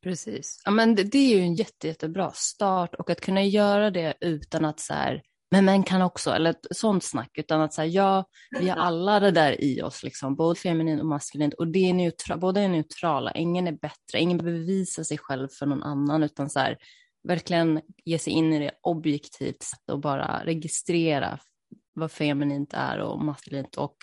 [0.03, 0.61] Precis.
[0.65, 4.13] Ja, men det, det, är ju en jätte, jättebra start och att kunna göra det
[4.21, 7.87] utan att så här, men män kan också, eller ett sånt snack, utan att säga
[7.87, 8.25] ja,
[8.59, 11.93] vi har alla det där i oss, liksom, både feminint och maskulint, och det är
[11.93, 16.23] neutra, båda är neutrala, ingen är bättre, ingen behöver visa sig själv för någon annan,
[16.23, 16.77] utan så här,
[17.27, 21.39] verkligen ge sig in i det objektivt sätt och bara registrera
[21.93, 23.97] vad feminint är och maskulint och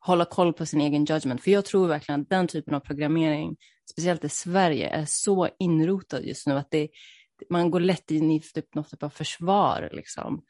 [0.00, 1.42] hålla koll på sin egen judgment.
[1.42, 3.56] För jag tror verkligen att den typen av programmering,
[3.90, 6.88] speciellt i Sverige, är så inrotad just nu att det,
[7.50, 10.44] man går lätt in i typ något typ av försvar liksom.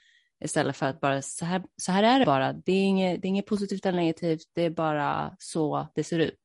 [0.45, 2.53] Istället för att bara så här, så här är det bara.
[2.53, 6.19] Det är, inget, det är inget positivt eller negativt, det är bara så det ser
[6.19, 6.41] ut.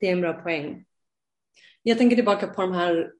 [0.00, 0.84] Det är en bra poäng.
[1.82, 3.12] Jag tänker tillbaka på de här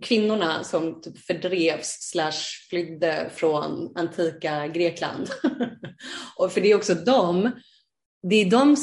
[0.00, 5.30] kvinnorna som typ fördrevs slash flydde från antika Grekland.
[6.36, 7.50] och för det är också de,
[8.22, 8.76] det är de,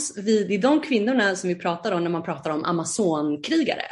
[0.48, 3.88] det är de kvinnorna som vi pratar om när man pratar om Amazonkrigare.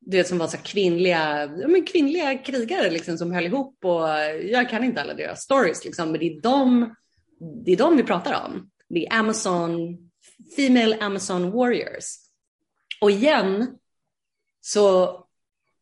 [0.00, 4.08] Du vet som var så kvinnliga, men kvinnliga krigare liksom, som höll ihop och
[4.44, 6.94] jag kan inte alla deras stories liksom, men det är de,
[7.64, 8.70] det är de vi pratar om.
[8.88, 9.98] Det är Amazon,
[10.56, 12.04] Female Amazon Warriors.
[13.00, 13.78] Och igen
[14.60, 15.16] så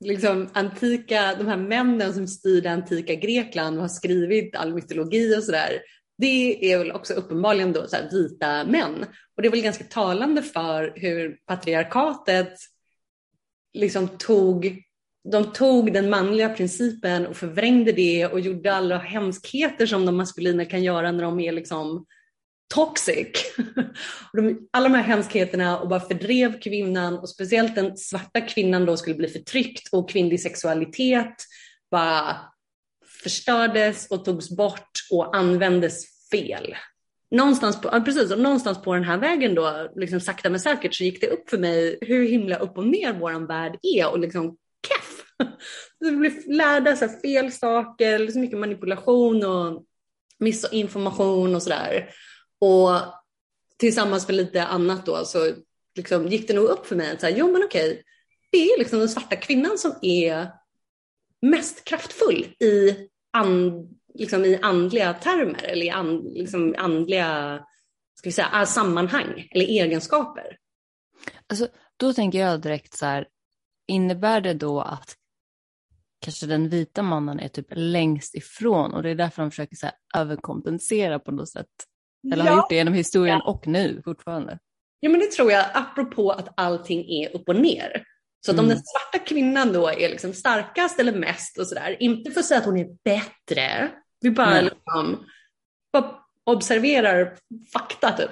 [0.00, 5.42] liksom antika, de här männen som styrde antika Grekland och har skrivit all mytologi och
[5.42, 5.80] sådär,
[6.18, 9.06] det är väl också uppenbarligen då så vita män.
[9.36, 12.54] Och det är väl ganska talande för hur patriarkatet
[13.74, 14.82] liksom tog,
[15.32, 20.64] de tog den manliga principen och förvrängde det och gjorde alla hemskheter som de maskulina
[20.64, 22.06] kan göra när de är liksom
[22.74, 23.28] toxic.
[24.70, 29.16] Alla de här hemskheterna och bara fördrev kvinnan och speciellt den svarta kvinnan då skulle
[29.16, 31.34] bli förtryckt och kvinnlig sexualitet
[31.90, 32.36] bara
[33.22, 36.74] förstördes och togs bort och användes fel.
[37.30, 41.04] Någonstans på, precis, och någonstans på den här vägen då, liksom sakta men säkert så
[41.04, 44.56] gick det upp för mig hur himla upp och ner våran värld är och liksom
[44.88, 45.24] keff.
[46.00, 49.84] Vi blir lärda så fel saker, så mycket manipulation och
[50.38, 52.10] missinformation och sådär.
[52.60, 52.90] Och
[53.76, 55.52] tillsammans med lite annat då så
[55.94, 58.02] liksom gick det nog upp för mig att så här, jo men okej,
[58.52, 60.50] det är liksom den svarta kvinnan som är
[61.42, 62.96] mest kraftfull i,
[63.32, 67.60] and, liksom i andliga termer eller i and, liksom andliga
[68.14, 70.58] ska vi säga, sammanhang eller egenskaper.
[71.46, 73.28] Alltså, då tänker jag direkt så här,
[73.88, 75.16] innebär det då att
[76.20, 79.86] kanske den vita mannen är typ längst ifrån och det är därför de försöker så
[79.86, 81.66] här, överkompensera på något sätt?
[82.32, 82.50] Eller ja.
[82.50, 83.50] har gjort det genom historien ja.
[83.50, 84.58] och nu fortfarande?
[85.00, 88.04] Ja men det tror jag, apropå att allting är upp och ner.
[88.46, 88.64] Så att mm.
[88.64, 92.46] om den svarta kvinnan då är liksom starkast eller mest och sådär, inte för att
[92.46, 95.26] säga att hon är bättre, vi bara, liksom,
[95.92, 97.36] bara observerar
[97.72, 98.30] fakta typ.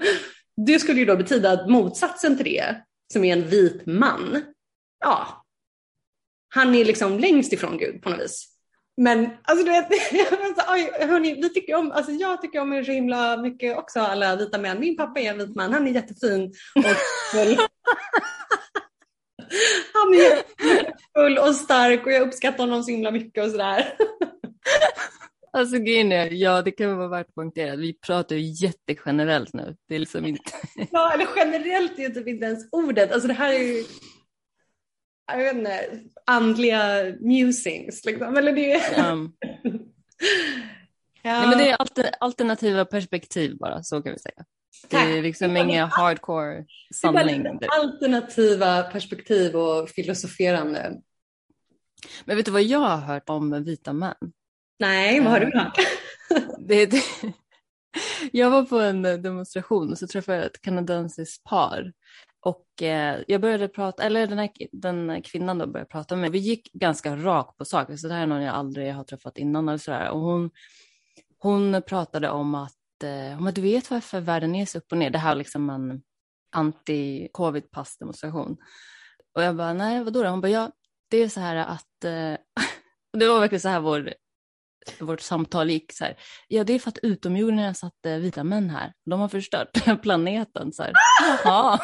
[0.66, 4.42] Det skulle ju då betyda att motsatsen till det, som är en vit man,
[5.00, 5.44] ja,
[6.54, 8.57] han är liksom längst ifrån Gud på något vis.
[8.98, 9.86] Men alltså du vet,
[10.32, 10.62] alltså,
[11.06, 14.58] hörni, vi tycker om, alltså jag tycker om er så himla mycket också alla vita
[14.58, 14.80] män.
[14.80, 16.84] Min pappa är en vit man, han är jättefin och
[17.32, 17.56] full.
[19.92, 23.92] han är jättefull och stark och jag uppskattar honom så himla mycket och sådär.
[25.52, 29.76] Alltså grejen är, ja det kan vara värt att poängtera, vi pratar ju jättegenerellt nu.
[29.88, 30.52] Det är liksom inte...
[30.90, 33.12] ja, eller generellt är ju typ inte ens ordet.
[33.12, 33.84] Alltså det här är ju
[35.28, 38.04] jag vet inte, andliga musings.
[38.04, 38.36] Liksom.
[38.36, 38.98] Eller det...
[39.10, 39.32] Um.
[41.22, 41.40] ja.
[41.40, 44.44] Nej, men det är alternativa perspektiv bara, så kan vi säga.
[44.88, 46.64] Det är liksom inga hardcore
[46.94, 47.46] sanning.
[47.68, 51.00] Alternativa perspektiv och filosoferande.
[52.24, 54.14] Men vet du vad jag har hört om vita män?
[54.78, 55.78] Nej, vad har du ehm, hört?
[56.68, 57.02] det, det,
[58.32, 61.92] jag var på en demonstration och så träffade jag ett kanadensiskt par
[62.40, 66.30] och eh, jag började prata, eller den här, den kvinnan då började prata med mig.
[66.30, 69.38] Vi gick ganska rakt på sak, så det här är någon jag aldrig har träffat
[69.38, 70.10] innan eller sådär.
[70.10, 70.50] Och hon,
[71.38, 74.98] hon pratade om att, eh, om att du vet varför världen är så upp och
[74.98, 75.10] ner.
[75.10, 76.02] Det här är liksom en
[76.56, 78.56] anti-covid-pass-demonstration.
[79.34, 80.28] Och jag bara, nej vadå då?
[80.28, 80.70] Hon bara, ja
[81.10, 82.36] det är så här att, eh,
[83.18, 84.14] det var verkligen så här vår,
[85.00, 86.16] vårt samtal gick så här.
[86.48, 88.92] Ja det är för att utomjordingarna satte vita män här.
[89.04, 90.72] De har förstört planeten.
[90.72, 90.92] Så här.
[91.44, 91.80] Jaha.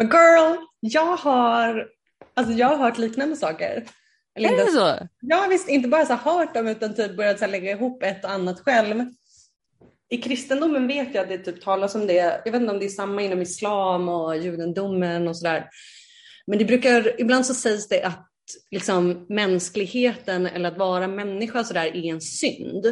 [0.00, 1.88] Men girl, jag har,
[2.34, 3.84] alltså jag har hört liknande saker.
[4.34, 5.08] Eller är det så?
[5.20, 8.30] Ja visst, inte bara så hört dem utan typ börjat så lägga ihop ett och
[8.30, 9.04] annat själv.
[10.08, 12.42] I kristendomen vet jag att det typ talas om det.
[12.44, 15.68] Jag vet inte om det är samma inom islam och judendomen och sådär.
[16.46, 18.30] Men det brukar, ibland så sägs det att
[18.70, 22.86] liksom mänskligheten eller att vara människa sådär är en synd.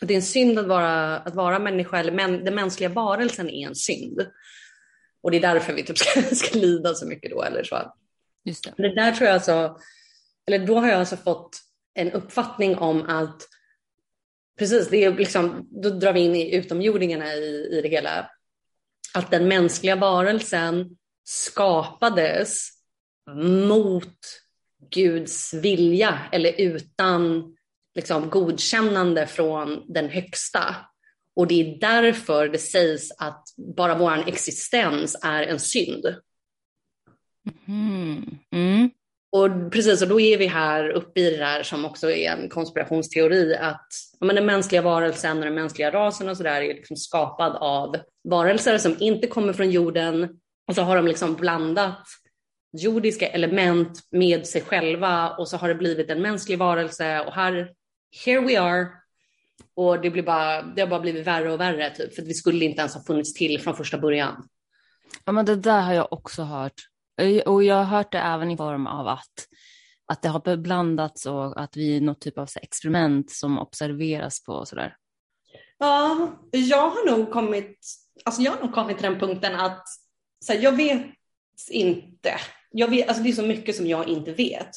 [0.00, 3.66] Det är en synd att vara, att vara människa, eller men, den mänskliga varelsen är
[3.68, 4.26] en synd.
[5.26, 7.94] Och det är därför vi typ ska, ska lida så mycket då eller så.
[8.44, 8.74] Just det.
[8.76, 9.78] det där tror jag alltså,
[10.46, 11.58] eller då har jag alltså fått
[11.94, 13.42] en uppfattning om att
[14.58, 18.30] precis, det är liksom, då drar vi in i utomjordingarna i, i det hela.
[19.14, 22.68] Att den mänskliga varelsen skapades
[23.68, 24.18] mot
[24.90, 27.54] Guds vilja eller utan
[27.94, 30.76] liksom, godkännande från den högsta.
[31.34, 33.45] Och det är därför det sägs att
[33.76, 36.06] bara vår existens är en synd.
[37.68, 38.38] Mm.
[38.52, 38.90] Mm.
[39.32, 42.48] Och precis, och då är vi här uppe i det där som också är en
[42.48, 43.86] konspirationsteori att
[44.20, 47.96] men den mänskliga varelsen och den mänskliga rasen och sådär är liksom skapad av
[48.28, 52.02] varelser som inte kommer från jorden och så har de liksom blandat
[52.72, 57.72] jordiska element med sig själva och så har det blivit en mänsklig varelse och här,
[58.24, 58.86] here we are,
[59.76, 62.64] och det, blir bara, det har bara blivit värre och värre, typ, för vi skulle
[62.64, 64.48] inte ens ha funnits till från första början.
[65.24, 66.72] Ja, men det där har jag också hört.
[67.46, 69.46] Och jag har hört det även i form av att,
[70.06, 74.52] att det har blandats och att vi är något typ av experiment som observeras på
[74.52, 74.96] och sådär.
[75.78, 77.78] Ja, jag har nog kommit,
[78.24, 79.84] alltså jag har nog kommit till den punkten att
[80.44, 81.06] så här, jag vet
[81.70, 82.34] inte.
[82.70, 84.70] Jag vet, alltså det är så mycket som jag inte vet.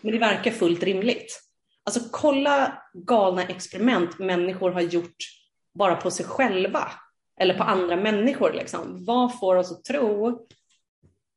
[0.00, 1.47] Men det verkar fullt rimligt.
[1.88, 5.16] Alltså kolla galna experiment människor har gjort
[5.74, 6.92] bara på sig själva
[7.40, 8.52] eller på andra människor.
[8.52, 9.04] Liksom.
[9.04, 10.40] Vad får oss att tro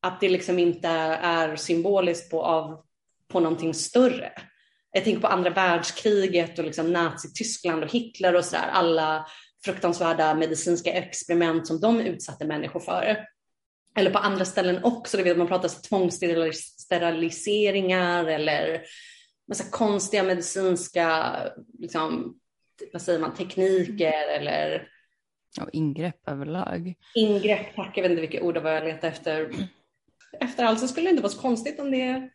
[0.02, 0.88] att det liksom inte
[1.22, 2.84] är symboliskt på, av,
[3.28, 4.32] på någonting större?
[4.92, 8.70] Jag tänker på andra världskriget och liksom Nazityskland och Hitler och sådär.
[8.72, 9.28] Alla
[9.66, 13.18] fruktansvärda medicinska experiment som de utsatte människor för.
[13.98, 18.82] Eller på andra ställen också, det vet man pratar om tvångssteriliseringar eller
[19.52, 21.36] massa konstiga medicinska
[21.80, 22.36] liksom,
[22.94, 24.88] vad säger man, tekniker eller
[25.62, 26.94] och ingrepp överlag.
[27.16, 27.98] Ingrepp, tack.
[27.98, 29.52] Jag vet inte vilka ord det var jag letade efter.
[30.40, 32.30] Efter allt så skulle det inte vara så konstigt om det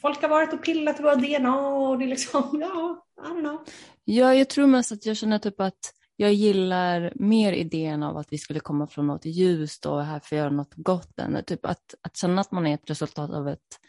[0.00, 3.40] folk har varit och pillat i våra DNA och det är liksom, ja, I don't
[3.40, 3.64] know.
[4.04, 8.32] Ja, jag tror mest att jag känner typ att jag gillar mer idén av att
[8.32, 11.66] vi skulle komma från något ljust och här för att göra något gott än typ
[11.66, 13.80] att, att känna att man är ett resultat av ett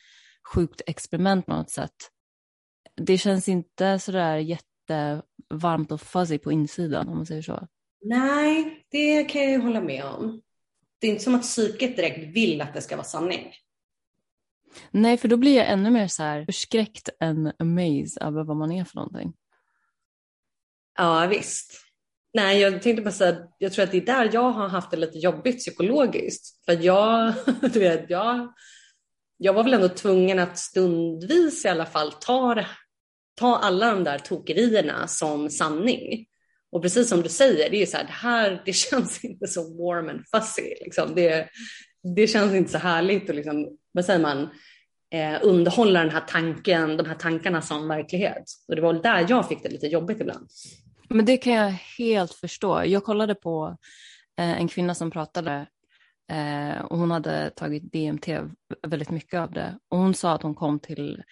[0.54, 2.12] sjukt experiment på något sätt.
[2.98, 7.68] Det känns inte sådär jättevarmt och fuzzy på insidan om man säger så.
[8.02, 10.42] Nej, det kan jag ju hålla med om.
[11.00, 13.54] Det är inte som att psyket direkt vill att det ska vara sanning.
[14.92, 18.72] Nej, för då blir jag ännu mer så här förskräckt än amazed över vad man
[18.72, 19.34] är för någonting.
[20.98, 21.88] Ja, visst.
[22.34, 24.98] Nej, jag tänkte bara säga jag tror att det är där jag har haft det
[24.98, 26.66] lite jobbigt psykologiskt.
[26.66, 27.34] För jag,
[27.74, 28.54] du vet, jag,
[29.38, 32.66] jag var väl ändå tvungen att stundvis i alla fall ta,
[33.38, 36.26] ta alla de där tokerierna som sanning.
[36.72, 39.62] Och precis som du säger, det är så här, det här det känns inte så
[39.62, 40.76] warm and fuzzy.
[40.82, 41.16] Liksom.
[41.16, 41.50] Det,
[42.16, 44.50] det känns inte så härligt att liksom, vad säger man,
[45.14, 48.44] eh, underhålla den här tanken, de här tankarna som verklighet.
[48.68, 50.48] Och det var där jag fick det lite jobbigt ibland.
[51.10, 52.84] Men det kan jag helt förstå.
[52.86, 53.78] Jag kollade på
[54.40, 55.68] eh, en kvinna som pratade
[56.32, 58.28] eh, och hon hade tagit DMT
[58.88, 59.80] väldigt mycket av det.
[59.90, 61.24] Och hon sa att hon kom till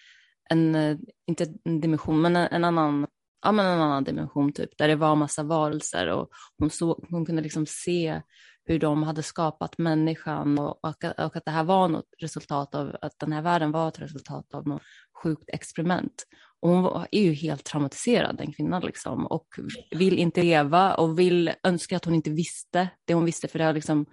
[0.50, 3.06] en, eh, inte en dimension, men en, en annan
[3.42, 6.28] ja, men en annan dimension typ, där det var massa varelser och
[6.58, 8.20] hon, såg, hon kunde liksom se
[8.64, 12.96] hur de hade skapat människan och, och, och, att det här var något resultat av,
[13.00, 14.82] att den här världen var ett resultat av något
[15.22, 16.26] sjukt experiment.
[16.60, 19.46] Och hon var, är ju helt traumatiserad, den kvinnan, liksom, och
[19.90, 23.64] vill inte leva och vill önska att hon inte visste det hon visste, för det
[23.64, 24.06] har liksom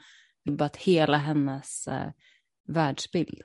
[0.49, 2.09] rubbat hela hennes eh,
[2.67, 3.41] världsbild.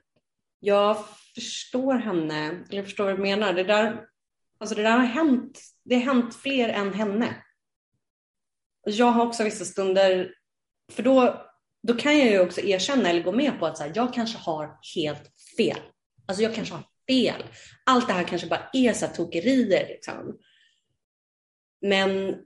[0.60, 3.52] Jag förstår henne, eller jag förstår vad du menar.
[3.52, 4.08] Det där
[4.60, 7.44] Alltså det där har hänt, det har hänt fler än henne.
[8.84, 10.34] Jag har också vissa stunder,
[10.92, 11.46] för då,
[11.82, 14.38] då kan jag ju också erkänna eller gå med på att så här, jag kanske
[14.38, 15.80] har helt fel.
[16.26, 17.44] Alltså jag kanske har fel.
[17.86, 19.88] Allt det här kanske bara är så här tokerier.
[19.88, 20.38] Liksom.
[21.80, 22.36] Men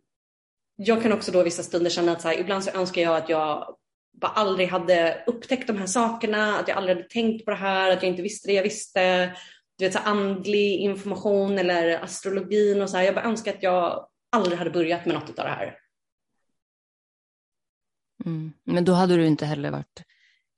[0.77, 3.29] jag kan också då vissa stunder känna att så här, ibland så önskar jag att
[3.29, 3.77] jag
[4.13, 7.91] bara aldrig hade upptäckt de här sakerna, att jag aldrig hade tänkt på det här,
[7.91, 9.27] att jag inte visste det jag visste,
[9.79, 13.05] du vet, så andlig information eller astrologin och så här.
[13.05, 15.79] Jag bara önskar att jag aldrig hade börjat med något av det här.
[18.25, 18.53] Mm.
[18.65, 20.03] Men då hade du inte heller varit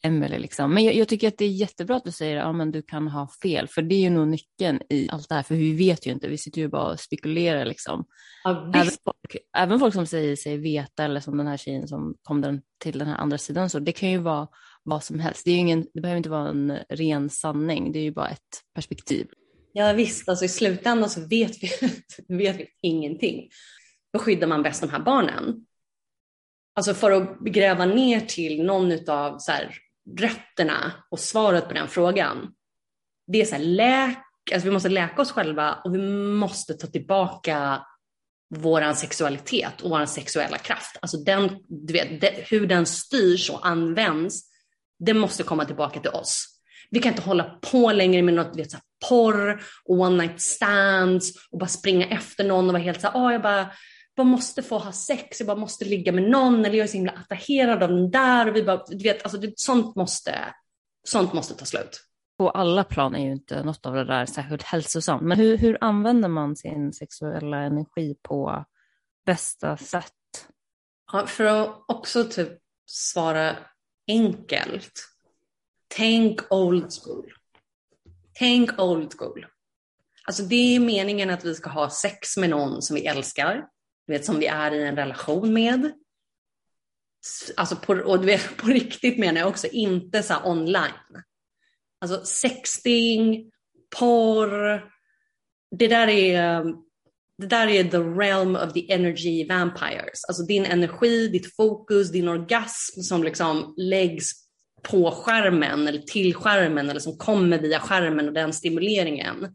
[0.04, 0.38] Emelie.
[0.38, 0.74] Liksom.
[0.74, 3.08] Men jag, jag, tycker att det är jättebra att du säger att ja, du kan
[3.08, 6.06] ha fel, för det är ju nog nyckeln i allt det här, för vi vet
[6.06, 7.64] ju inte, vi sitter ju bara och spekulerar.
[7.64, 8.04] Liksom.
[8.44, 12.14] Ja, även, folk, även folk som säger sig veta, eller som den här tjejen som
[12.22, 14.48] kom den, till den här andra sidan, så det kan ju vara
[14.82, 15.44] vad som helst.
[15.44, 18.62] Det, är ingen, det behöver inte vara en ren sanning, det är ju bara ett
[18.74, 19.26] perspektiv.
[19.72, 21.70] Ja visst, alltså i slutändan så vet vi,
[22.36, 23.48] vet vi ingenting.
[24.12, 25.66] Då skyddar man bäst de här barnen.
[26.76, 29.74] Alltså för att gräva ner till någon av så här,
[30.18, 32.52] rötterna och svaret på den frågan.
[33.26, 34.18] Det är så här, läk,
[34.52, 37.86] alltså vi måste läka oss själva och vi måste ta tillbaka
[38.54, 40.96] våran sexualitet och våran sexuella kraft.
[41.02, 44.42] Alltså den, du vet, det, hur den styrs och används
[44.98, 46.46] det måste komma tillbaka till oss.
[46.90, 50.40] Vi kan inte hålla på längre med något vet, så här, porr och one night
[50.40, 53.70] stands och bara springa efter någon och vara helt så här, oh, jag bara,
[54.16, 56.96] bara måste få ha sex, jag bara måste ligga med någon eller jag är så
[56.96, 58.48] himla attraherad av den där.
[58.48, 60.54] Och vi bara, du vet, alltså, det, sånt, måste,
[61.04, 62.00] sånt måste ta slut.
[62.38, 65.22] På alla plan är ju inte något av det där särskilt hälsosamt.
[65.22, 68.64] Men hur, hur använder man sin sexuella energi på
[69.26, 70.12] bästa sätt?
[71.12, 73.56] Ja, för att också typ svara
[74.08, 74.92] enkelt.
[75.96, 77.32] Tänk old school.
[78.38, 79.46] Tänk old school.
[80.26, 83.66] Alltså det är meningen att vi ska ha sex med någon som vi älskar,
[84.06, 85.92] du vet, som vi är i en relation med.
[87.56, 91.22] Alltså på, och du vet, på riktigt menar jag också, inte så online.
[92.00, 93.50] Alltså sexting,
[93.98, 94.84] porr,
[95.78, 96.64] det där är
[97.38, 100.24] det där är the realm of the energy vampires.
[100.28, 104.32] Alltså din energi, ditt fokus, din orgasm som liksom läggs
[104.82, 109.54] på skärmen eller till skärmen eller som kommer via skärmen och den stimuleringen.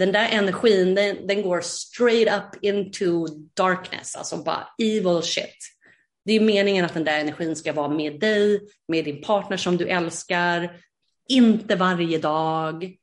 [0.00, 3.26] Den där energin, den, den går straight up into
[3.56, 5.56] darkness, alltså bara evil shit.
[6.24, 9.76] Det är meningen att den där energin ska vara med dig, med din partner som
[9.76, 10.76] du älskar,
[11.28, 12.96] inte varje dag,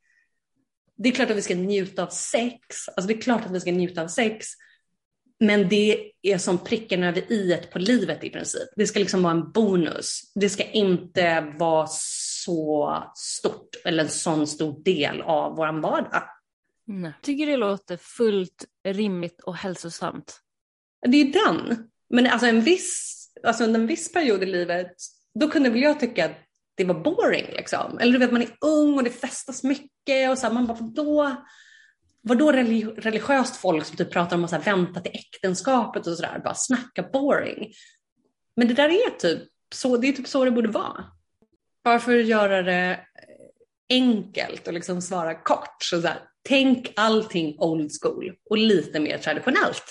[0.98, 2.60] det är klart att vi ska njuta av sex.
[2.88, 4.48] Alltså det är klart att vi ska njuta av sex.
[5.40, 8.70] men det är som pricken över i på livet i princip.
[8.76, 10.22] Det ska liksom vara en bonus.
[10.36, 16.24] Det ska inte vara så stort eller en sån stor del av vår vardag.
[16.88, 17.14] Nej.
[17.22, 20.40] Tycker det låter fullt rimligt och hälsosamt.
[21.08, 21.90] Det är den.
[22.10, 24.92] Men alltså en viss, alltså under en viss period i livet,
[25.40, 26.38] då kunde väl jag tycka att
[26.76, 27.98] det var boring liksom.
[28.00, 30.80] Eller du vet man är ung och det festas mycket och så här, man bara
[30.80, 31.36] då
[32.22, 36.42] vadå religiöst folk som typ pratar om att så här, vänta till äktenskapet och sådär,
[36.44, 37.74] bara snacka boring.
[38.56, 39.44] Men det där är typ
[39.76, 41.06] så, det är typ så det borde vara.
[41.84, 43.00] Bara för att göra det
[43.90, 45.78] enkelt och liksom svara kort.
[45.84, 49.84] Så, så här, tänk allting old school och lite mer traditionellt.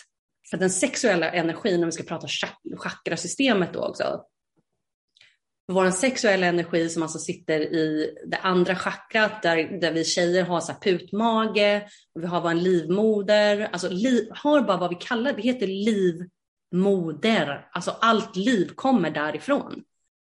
[0.50, 2.28] För den sexuella energin, om vi ska prata
[2.76, 4.24] chakrasystemet då också,
[5.72, 10.60] vår sexuella energi som alltså sitter i det andra chakrat där, där vi tjejer har
[10.60, 11.82] så här putmage,
[12.14, 15.66] och vi har vår livmoder, alltså liv, har bara vad vi kallar det, heter
[16.72, 19.82] livmoder, alltså allt liv kommer därifrån.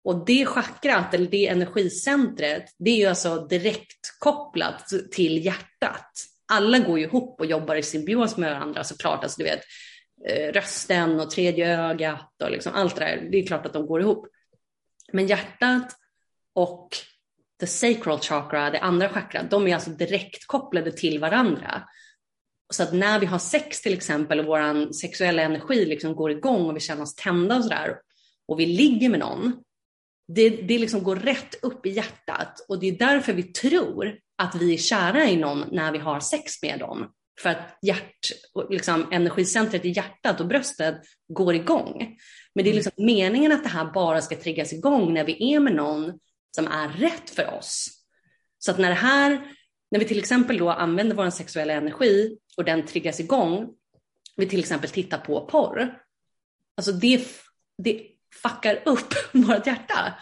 [0.04, 6.10] Och det chakrat, eller det energicentret, det är ju alltså direkt kopplat till hjärtat.
[6.52, 9.60] Alla går ju ihop och jobbar i symbios med varandra såklart, alltså du vet
[10.28, 13.86] eh, rösten och tredje ögat och liksom allt det där, det är klart att de
[13.86, 14.26] går ihop.
[15.12, 15.96] Men hjärtat
[16.54, 16.88] och
[17.60, 21.82] the sacral chakra, det andra chakrat, de är alltså direkt kopplade till varandra.
[22.72, 26.66] Så att när vi har sex till exempel och vår sexuella energi liksom går igång
[26.66, 27.96] och vi känner oss tända och sådär
[28.46, 29.64] och vi ligger med någon,
[30.28, 34.54] det, det liksom går rätt upp i hjärtat och det är därför vi tror att
[34.54, 37.12] vi är kära i någon när vi har sex med dem.
[37.40, 38.32] För att hjärt,
[38.70, 40.96] liksom, energicentret i hjärtat och bröstet
[41.28, 42.16] går igång.
[42.54, 45.60] Men det är liksom meningen att det här bara ska triggas igång när vi är
[45.60, 46.18] med någon
[46.56, 47.88] som är rätt för oss.
[48.58, 49.30] Så att när det här,
[49.90, 53.68] när vi till exempel då använder vår sexuella energi och den triggas igång,
[54.36, 55.98] vi till exempel tittar på porr,
[56.76, 57.26] alltså det,
[57.82, 60.14] det fuckar upp vårt hjärta.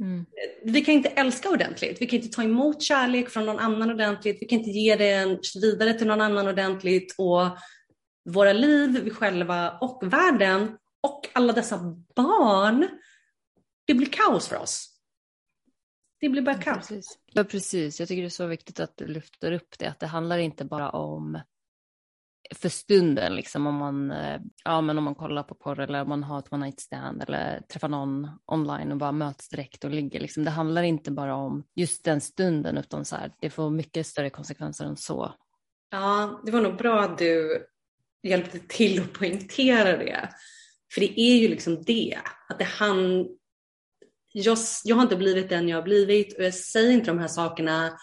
[0.00, 0.26] Mm.
[0.64, 4.38] Vi kan inte älska ordentligt, vi kan inte ta emot kärlek från någon annan ordentligt,
[4.40, 7.58] vi kan inte ge det vidare till någon annan ordentligt och
[8.24, 11.78] våra liv, vi själva och världen och alla dessa
[12.16, 12.88] barn,
[13.86, 14.94] det blir kaos för oss.
[16.20, 16.76] Det blir bara kaos.
[16.90, 17.18] Ja, precis.
[17.32, 18.00] Ja, precis.
[18.00, 20.64] Jag tycker det är så viktigt att du lyfter upp det, att det handlar inte
[20.64, 21.40] bara om
[22.54, 26.08] för stunden, liksom, om, man, eh, ja, men om man kollar på porr eller om
[26.08, 29.90] man har ett one night stand eller träffar någon online och bara möts direkt och
[29.90, 30.20] ligger.
[30.20, 30.44] Liksom.
[30.44, 34.30] Det handlar inte bara om just den stunden utan så här, det får mycket större
[34.30, 35.34] konsekvenser än så.
[35.90, 37.66] Ja, det var nog bra att du
[38.22, 40.28] hjälpte till att poängtera det.
[40.94, 42.18] För det är ju liksom det,
[42.48, 43.28] att det han,
[44.32, 47.28] jag, jag har inte blivit den jag har blivit och jag säger inte de här
[47.28, 47.98] sakerna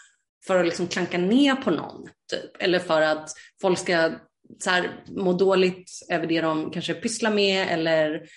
[0.47, 2.51] för att liksom klanka ner på någon, typ.
[2.59, 3.29] eller för att
[3.61, 4.11] folk ska
[4.59, 8.27] så här, må dåligt över det de kanske pysslar med eller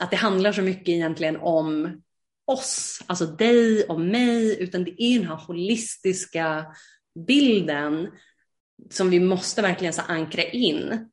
[0.00, 2.00] att det handlar så mycket egentligen om
[2.46, 6.66] oss, alltså dig och mig, utan det är den här holistiska
[7.26, 8.08] bilden
[8.90, 11.10] som vi måste verkligen så ankra in.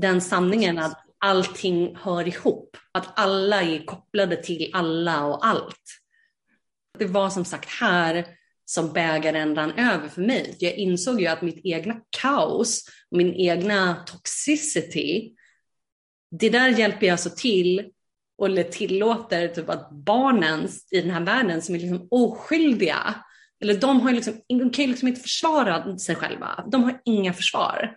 [0.00, 5.82] Den sanningen att allting hör ihop, att alla är kopplade till alla och allt.
[6.98, 8.26] Det var som sagt här
[8.70, 10.56] som bägaren rann över för mig.
[10.58, 15.34] Jag insåg ju att mitt egna kaos, min egna toxicity,
[16.30, 17.90] det där hjälper jag alltså till
[18.44, 23.14] eller tillåter typ att barnen i den här världen som är liksom oskyldiga,
[23.60, 26.64] eller de, har liksom, de kan ju liksom inte försvara sig själva.
[26.72, 27.96] De har inga försvar.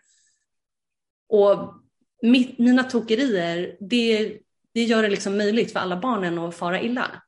[1.30, 1.74] Och
[2.22, 4.38] mitt, mina tokerier, det,
[4.74, 7.23] det gör det liksom möjligt för alla barnen att fara illa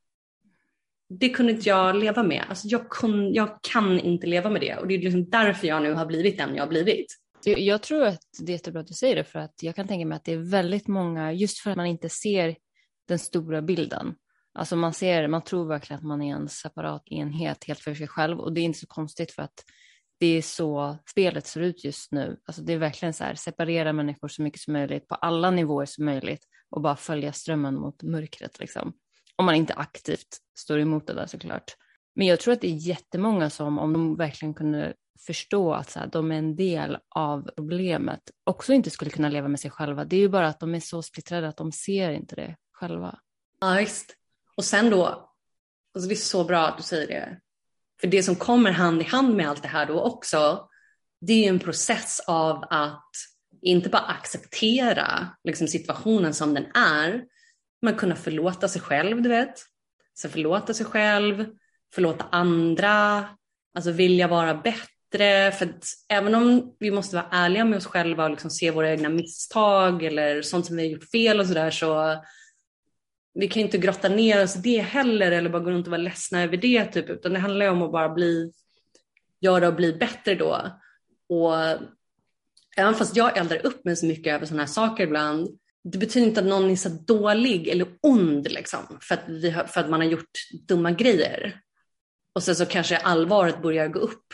[1.09, 2.45] det kunde inte jag leva med.
[2.49, 5.83] Alltså jag, kun, jag kan inte leva med det och det är liksom därför jag
[5.83, 7.05] nu har blivit den jag har blivit.
[7.43, 10.05] Jag tror att det är jättebra att du säger det för att jag kan tänka
[10.05, 12.55] mig att det är väldigt många, just för att man inte ser
[13.07, 14.15] den stora bilden.
[14.53, 18.07] Alltså man ser, man tror verkligen att man är en separat enhet helt för sig
[18.07, 19.63] själv och det är inte så konstigt för att
[20.19, 22.37] det är så spelet ser ut just nu.
[22.45, 25.85] Alltså det är verkligen så här, separera människor så mycket som möjligt på alla nivåer
[25.85, 28.93] som möjligt och bara följa strömmen mot mörkret liksom.
[29.35, 31.75] Om man inte aktivt står emot det där såklart.
[32.15, 35.99] Men jag tror att det är jättemånga som, om de verkligen kunde förstå att så
[35.99, 40.05] här, de är en del av problemet, också inte skulle kunna leva med sig själva.
[40.05, 43.19] Det är ju bara att de är så splittrade att de ser inte det själva.
[43.59, 44.15] Ja, visst.
[44.55, 45.05] Och sen då,
[45.95, 47.39] alltså det är så bra att du säger det.
[48.01, 50.69] För det som kommer hand i hand med allt det här då också,
[51.21, 53.11] det är ju en process av att
[53.61, 57.23] inte bara acceptera liksom, situationen som den är,
[57.85, 59.61] men kunna förlåta sig själv, du vet.
[60.13, 61.45] Så förlåta sig själv,
[61.93, 63.25] förlåta andra,
[63.75, 65.51] alltså vilja vara bättre.
[65.51, 68.91] För att även om vi måste vara ärliga med oss själva och liksom se våra
[68.91, 72.23] egna misstag eller sånt som vi har gjort fel och sådär så
[73.33, 76.01] vi kan inte grotta ner oss i det heller eller bara gå runt och vara
[76.01, 78.51] ledsna över det typ utan det handlar ju om att bara bli,
[79.39, 80.79] göra och bli bättre då.
[81.29, 81.55] Och
[82.77, 85.59] även fast jag eldar upp mig så mycket över sådana här saker ibland
[85.91, 89.63] det betyder inte att någon är så dålig eller ond liksom, för, att vi har,
[89.63, 90.31] för att man har gjort
[90.67, 91.61] dumma grejer.
[92.35, 94.25] Och sen så kanske allvaret börjar gå upp.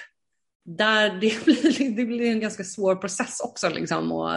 [0.65, 4.31] Där det, blir, det blir en ganska svår process också liksom, och,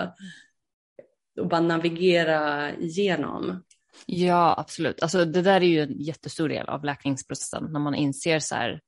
[1.41, 3.63] och bara navigera igenom.
[4.07, 5.03] Ja, absolut.
[5.03, 8.81] Alltså, det där är ju en jättestor del av läkningsprocessen när man inser så här,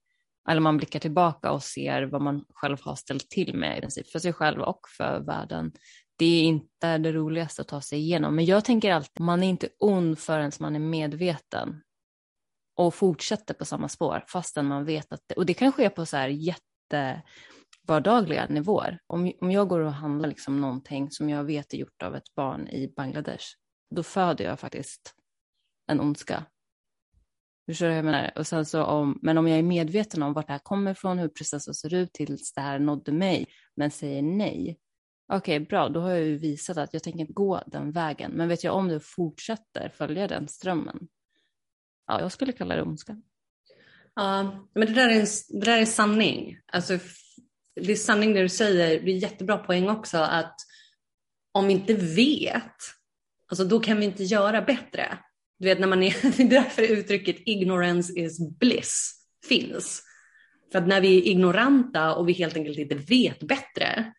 [0.49, 4.11] eller man blickar tillbaka och ser vad man själv har ställt till med i princip
[4.11, 5.73] för sig själv och för världen
[6.19, 8.37] det är inte det roligaste att ta sig igenom.
[8.37, 11.83] Men jag tänker alltid, man är inte ond förrän man är medveten
[12.77, 16.07] och fortsätter på samma spår fastän man vet att det, och det kan ske på
[16.07, 19.01] så här jättevardagliga nivåer.
[19.07, 22.35] Om, om jag går och handlar liksom någonting som jag vet är gjort av ett
[22.35, 23.47] barn i Bangladesh,
[23.95, 25.15] då föder jag faktiskt
[25.87, 26.45] en ondska.
[27.67, 28.33] Förstår du hur jag menar?
[28.37, 31.19] Och sen så om, men om jag är medveten om vart det här kommer ifrån,
[31.19, 33.47] hur processen ser ut tills det här nådde mig,
[33.77, 34.79] men säger nej,
[35.29, 35.89] Okej, okay, bra.
[35.89, 38.33] Då har jag ju visat att jag tänker inte gå den vägen.
[38.33, 41.09] Men vet jag om du fortsätter följa den strömmen?
[42.07, 43.17] Ja, jag skulle kalla det ondska.
[44.15, 46.59] Ja, men det där är, en, det där är sanning.
[46.67, 46.99] Alltså,
[47.75, 49.01] det är sanning det du säger.
[49.01, 50.55] Det är jättebra poäng också att
[51.53, 52.77] om vi inte vet,
[53.47, 55.19] alltså då kan vi inte göra bättre.
[55.59, 59.15] Du vet när man är, det är därför uttrycket ignorance is bliss
[59.49, 60.03] finns.
[60.73, 64.13] För att när vi är ignoranta och vi helt enkelt inte vet bättre,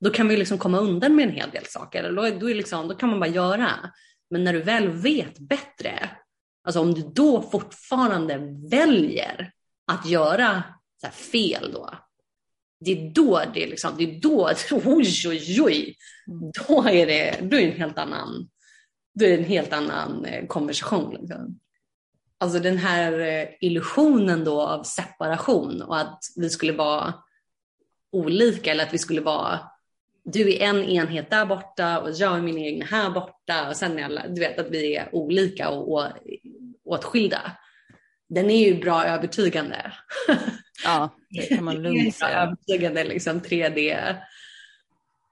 [0.00, 2.12] då kan vi liksom komma undan med en hel del saker.
[2.12, 3.70] Då, då, är liksom, då kan man bara göra.
[4.30, 6.10] Men när du väl vet bättre,
[6.64, 8.38] alltså om du då fortfarande
[8.70, 9.52] väljer
[9.92, 10.62] att göra
[11.12, 11.90] fel då,
[12.80, 14.50] det är då det är liksom, det är då,
[14.84, 15.96] oj oj oj,
[16.66, 18.48] då är det, då är det en helt annan,
[19.14, 21.14] då är det en helt annan eh, konversation.
[21.14, 21.60] Liksom.
[22.38, 27.14] Alltså den här eh, illusionen då av separation och att vi skulle vara
[28.12, 29.60] olika eller att vi skulle vara
[30.26, 33.98] du är en enhet där borta och jag är min egen här borta och sen
[33.98, 36.12] är du vet att vi är olika och, och
[36.84, 37.52] åtskilda.
[38.28, 39.92] Den är ju bra övertygande.
[40.84, 42.42] Ja, det kan man lugnt säga.
[42.42, 44.14] Övertygande liksom 3D.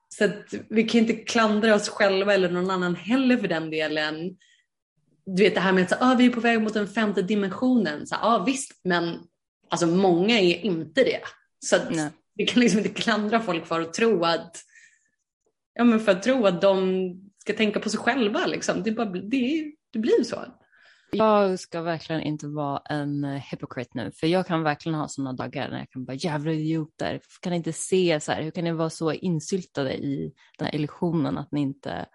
[0.09, 4.37] Så att vi kan inte klandra oss själva eller någon annan heller för den delen.
[5.27, 8.07] Du vet det här med att ah, vi är på väg mot den femte dimensionen.
[8.11, 9.19] Ja ah, visst, men
[9.71, 11.21] alltså många är inte det.
[11.65, 11.89] Så att
[12.35, 14.65] vi kan liksom inte klandra folk för att tro att
[15.75, 18.47] ja, men för att tro att de ska tänka på sig själva.
[18.47, 18.83] Liksom.
[18.83, 20.45] Det, bara, det, det blir så.
[21.12, 25.33] Jag ska verkligen inte vara en eh, hypocrite nu, för jag kan verkligen ha sådana
[25.33, 28.72] dagar när jag kan bara jävla idioter, kan inte se så här, hur kan ni
[28.72, 32.07] vara så insyltade i den här illusionen att ni inte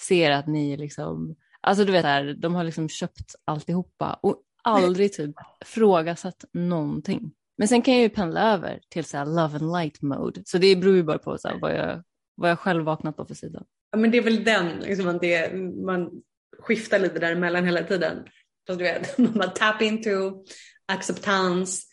[0.00, 5.12] ser att ni liksom, alltså du vet här, de har liksom köpt alltihopa och aldrig
[5.12, 7.32] typ frågasatt någonting.
[7.58, 10.58] Men sen kan jag ju pendla över till så här love and light mode, så
[10.58, 12.02] det beror ju bara på så här, vad jag
[12.36, 13.62] vad jag själv vaknat på för sida.
[13.90, 15.54] Ja, men det är väl den, liksom att det,
[15.86, 16.10] man
[16.58, 18.24] skiftar lite däremellan hela tiden.
[18.66, 20.44] Fast du vet, man tap into
[20.86, 21.86] acceptans,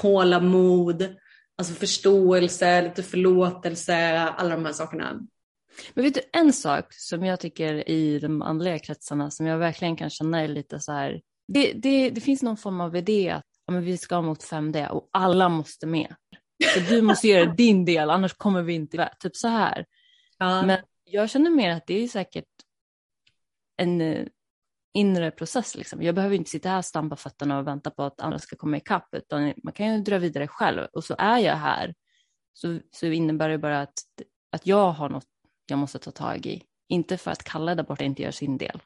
[0.00, 1.16] tålamod,
[1.58, 5.20] alltså förståelse, lite förlåtelse, alla de här sakerna.
[5.94, 9.96] Men vet du en sak som jag tycker i de andliga kretsarna som jag verkligen
[9.96, 13.46] kan känna är lite så här, det, det, det finns någon form av idé att
[13.66, 16.14] ja, men vi ska mot 5D och alla måste med.
[16.74, 19.18] Så du måste göra din del, annars kommer vi inte iväg.
[19.18, 19.86] Typ så här.
[20.38, 20.62] Ja.
[20.62, 22.44] Men jag känner mer att det är säkert
[23.76, 24.26] en uh,
[24.94, 25.76] inre process.
[25.76, 26.02] Liksom.
[26.02, 28.76] Jag behöver inte sitta här och stampa fötterna och vänta på att andra ska komma
[28.76, 30.86] ikapp, utan man kan ju dra vidare själv.
[30.92, 31.94] Och så är jag här,
[32.52, 33.94] så, så innebär det bara att,
[34.52, 35.26] att jag har något
[35.66, 36.62] jag måste ta tag i.
[36.88, 38.82] Inte för att Kalle där borta inte gör sin del.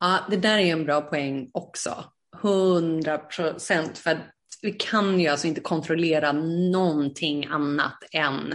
[0.00, 2.04] Ja, det där är en bra poäng också.
[2.42, 3.98] 100 procent.
[3.98, 4.31] För
[4.62, 6.32] vi kan ju alltså inte kontrollera
[6.72, 8.54] någonting annat än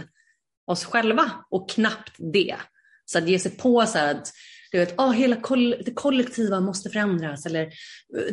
[0.66, 2.56] oss själva och knappt det.
[3.04, 4.32] Så att ge sig på så att
[4.70, 7.72] du vet, oh, hela koll det kollektiva måste förändras eller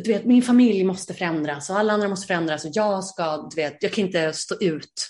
[0.04, 3.62] du vet, min familj måste förändras och alla andra måste förändras och jag ska, du
[3.62, 5.08] vet, jag kan inte stå ut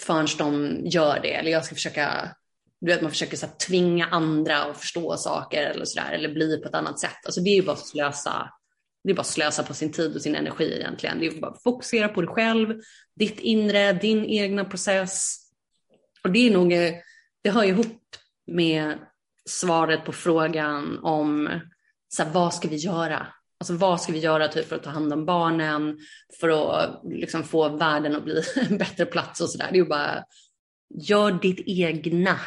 [0.00, 2.34] förrän de gör det eller jag ska försöka,
[2.80, 6.60] du vet, man försöker så här, tvinga andra att förstå saker eller sådär eller bli
[6.62, 7.26] på ett annat sätt.
[7.26, 8.50] Alltså det är ju bara att slösa
[9.04, 11.20] det är bara att slösa på sin tid och sin energi egentligen.
[11.20, 12.80] Det är bara att fokusera på dig själv,
[13.16, 15.38] ditt inre, din egna process.
[16.22, 16.94] Och det är nog, eh,
[17.42, 18.98] det hör ihop med
[19.48, 21.60] svaret på frågan om
[22.08, 23.26] så här, vad ska vi göra?
[23.58, 25.98] Alltså vad ska vi göra typ för att ta hand om barnen,
[26.40, 29.68] för att liksom få världen att bli en bättre plats och sådär.
[29.70, 30.24] Det är ju bara,
[30.94, 32.40] gör ditt egna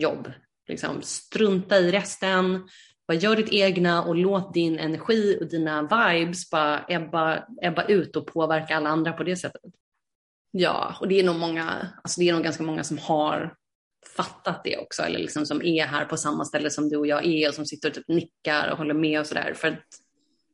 [0.00, 0.32] jobb.
[0.68, 2.68] Liksom, strunta i resten,
[3.08, 8.16] bara gör ditt egna och låt din energi och dina vibes bara ebba, ebba ut
[8.16, 9.62] och påverka alla andra på det sättet.
[10.50, 13.54] Ja, och det är nog många, alltså det är nog ganska många som har
[14.16, 17.26] fattat det också, eller liksom som är här på samma ställe som du och jag
[17.26, 19.54] är och som sitter och typ nickar och håller med och sådär.
[19.56, 19.84] För att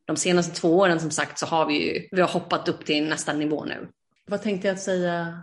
[0.05, 3.09] de senaste två åren som sagt så har vi ju, vi har hoppat upp till
[3.09, 3.89] nästa nivå nu.
[4.27, 5.43] Vad tänkte jag säga?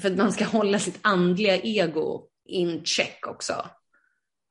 [0.00, 3.66] För att man ska hålla sitt andliga ego in check också.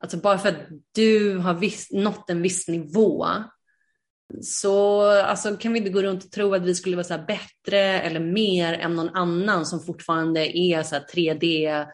[0.01, 3.27] Alltså bara för att du har viss, nått en viss nivå
[4.41, 7.79] så alltså, kan vi inte gå runt och tro att vi skulle vara så bättre
[7.79, 11.85] eller mer än någon annan som fortfarande är så 3D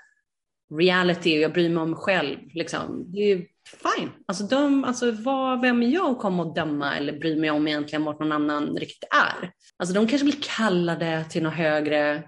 [0.80, 2.38] reality och jag bryr mig om mig själv.
[2.54, 3.06] Liksom.
[3.08, 3.38] Det är
[3.68, 4.10] fine.
[4.28, 7.68] Alltså, döm, alltså vad, vem är jag att komma och döma eller bry mig om
[7.68, 9.52] egentligen vart någon annan riktigt är?
[9.78, 12.24] Alltså de kanske blir kallade till något högre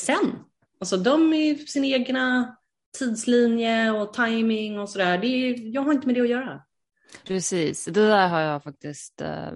[0.00, 0.32] sen.
[0.80, 2.56] Alltså de är sin egna
[2.98, 5.24] tidslinje och timing och sådär.
[5.74, 6.62] Jag har inte med det att göra.
[7.24, 9.52] Precis, det där har jag faktiskt eh,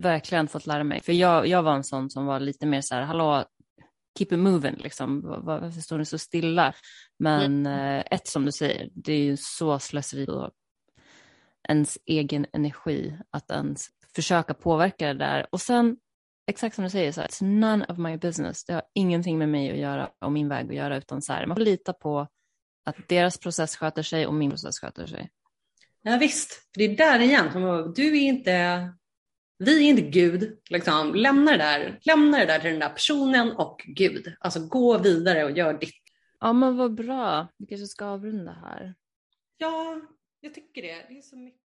[0.00, 1.02] verkligen fått lära mig.
[1.02, 3.44] För jag, jag var en sån som var lite mer så här, hallå,
[4.18, 5.22] keep it moving, liksom.
[5.44, 6.74] varför står ni så stilla?
[7.18, 7.98] Men mm.
[7.98, 10.50] eh, ett som du säger, det är ju så slöseri på
[11.68, 15.46] ens egen energi att ens försöka påverka det där.
[15.50, 15.96] Och sen,
[16.50, 18.64] exakt som du säger, så här, it's none of my business.
[18.64, 21.46] Det har ingenting med mig att göra och min väg att göra, utan så här,
[21.46, 22.26] man får lita på
[22.84, 25.30] att deras process sköter sig och min process sköter sig.
[26.02, 27.92] Ja, visst, det är där igen.
[27.94, 28.88] Du är inte,
[29.58, 30.58] vi är inte Gud.
[30.70, 31.14] Liksom.
[31.14, 34.34] Lämna, det där, lämna det där till den där personen och Gud.
[34.40, 35.94] Alltså gå vidare och gör ditt.
[36.40, 37.48] Ja men vad bra.
[37.56, 38.94] Vi kanske ska avrunda här.
[39.56, 40.00] Ja,
[40.40, 41.06] jag tycker det.
[41.08, 41.59] Det är så mycket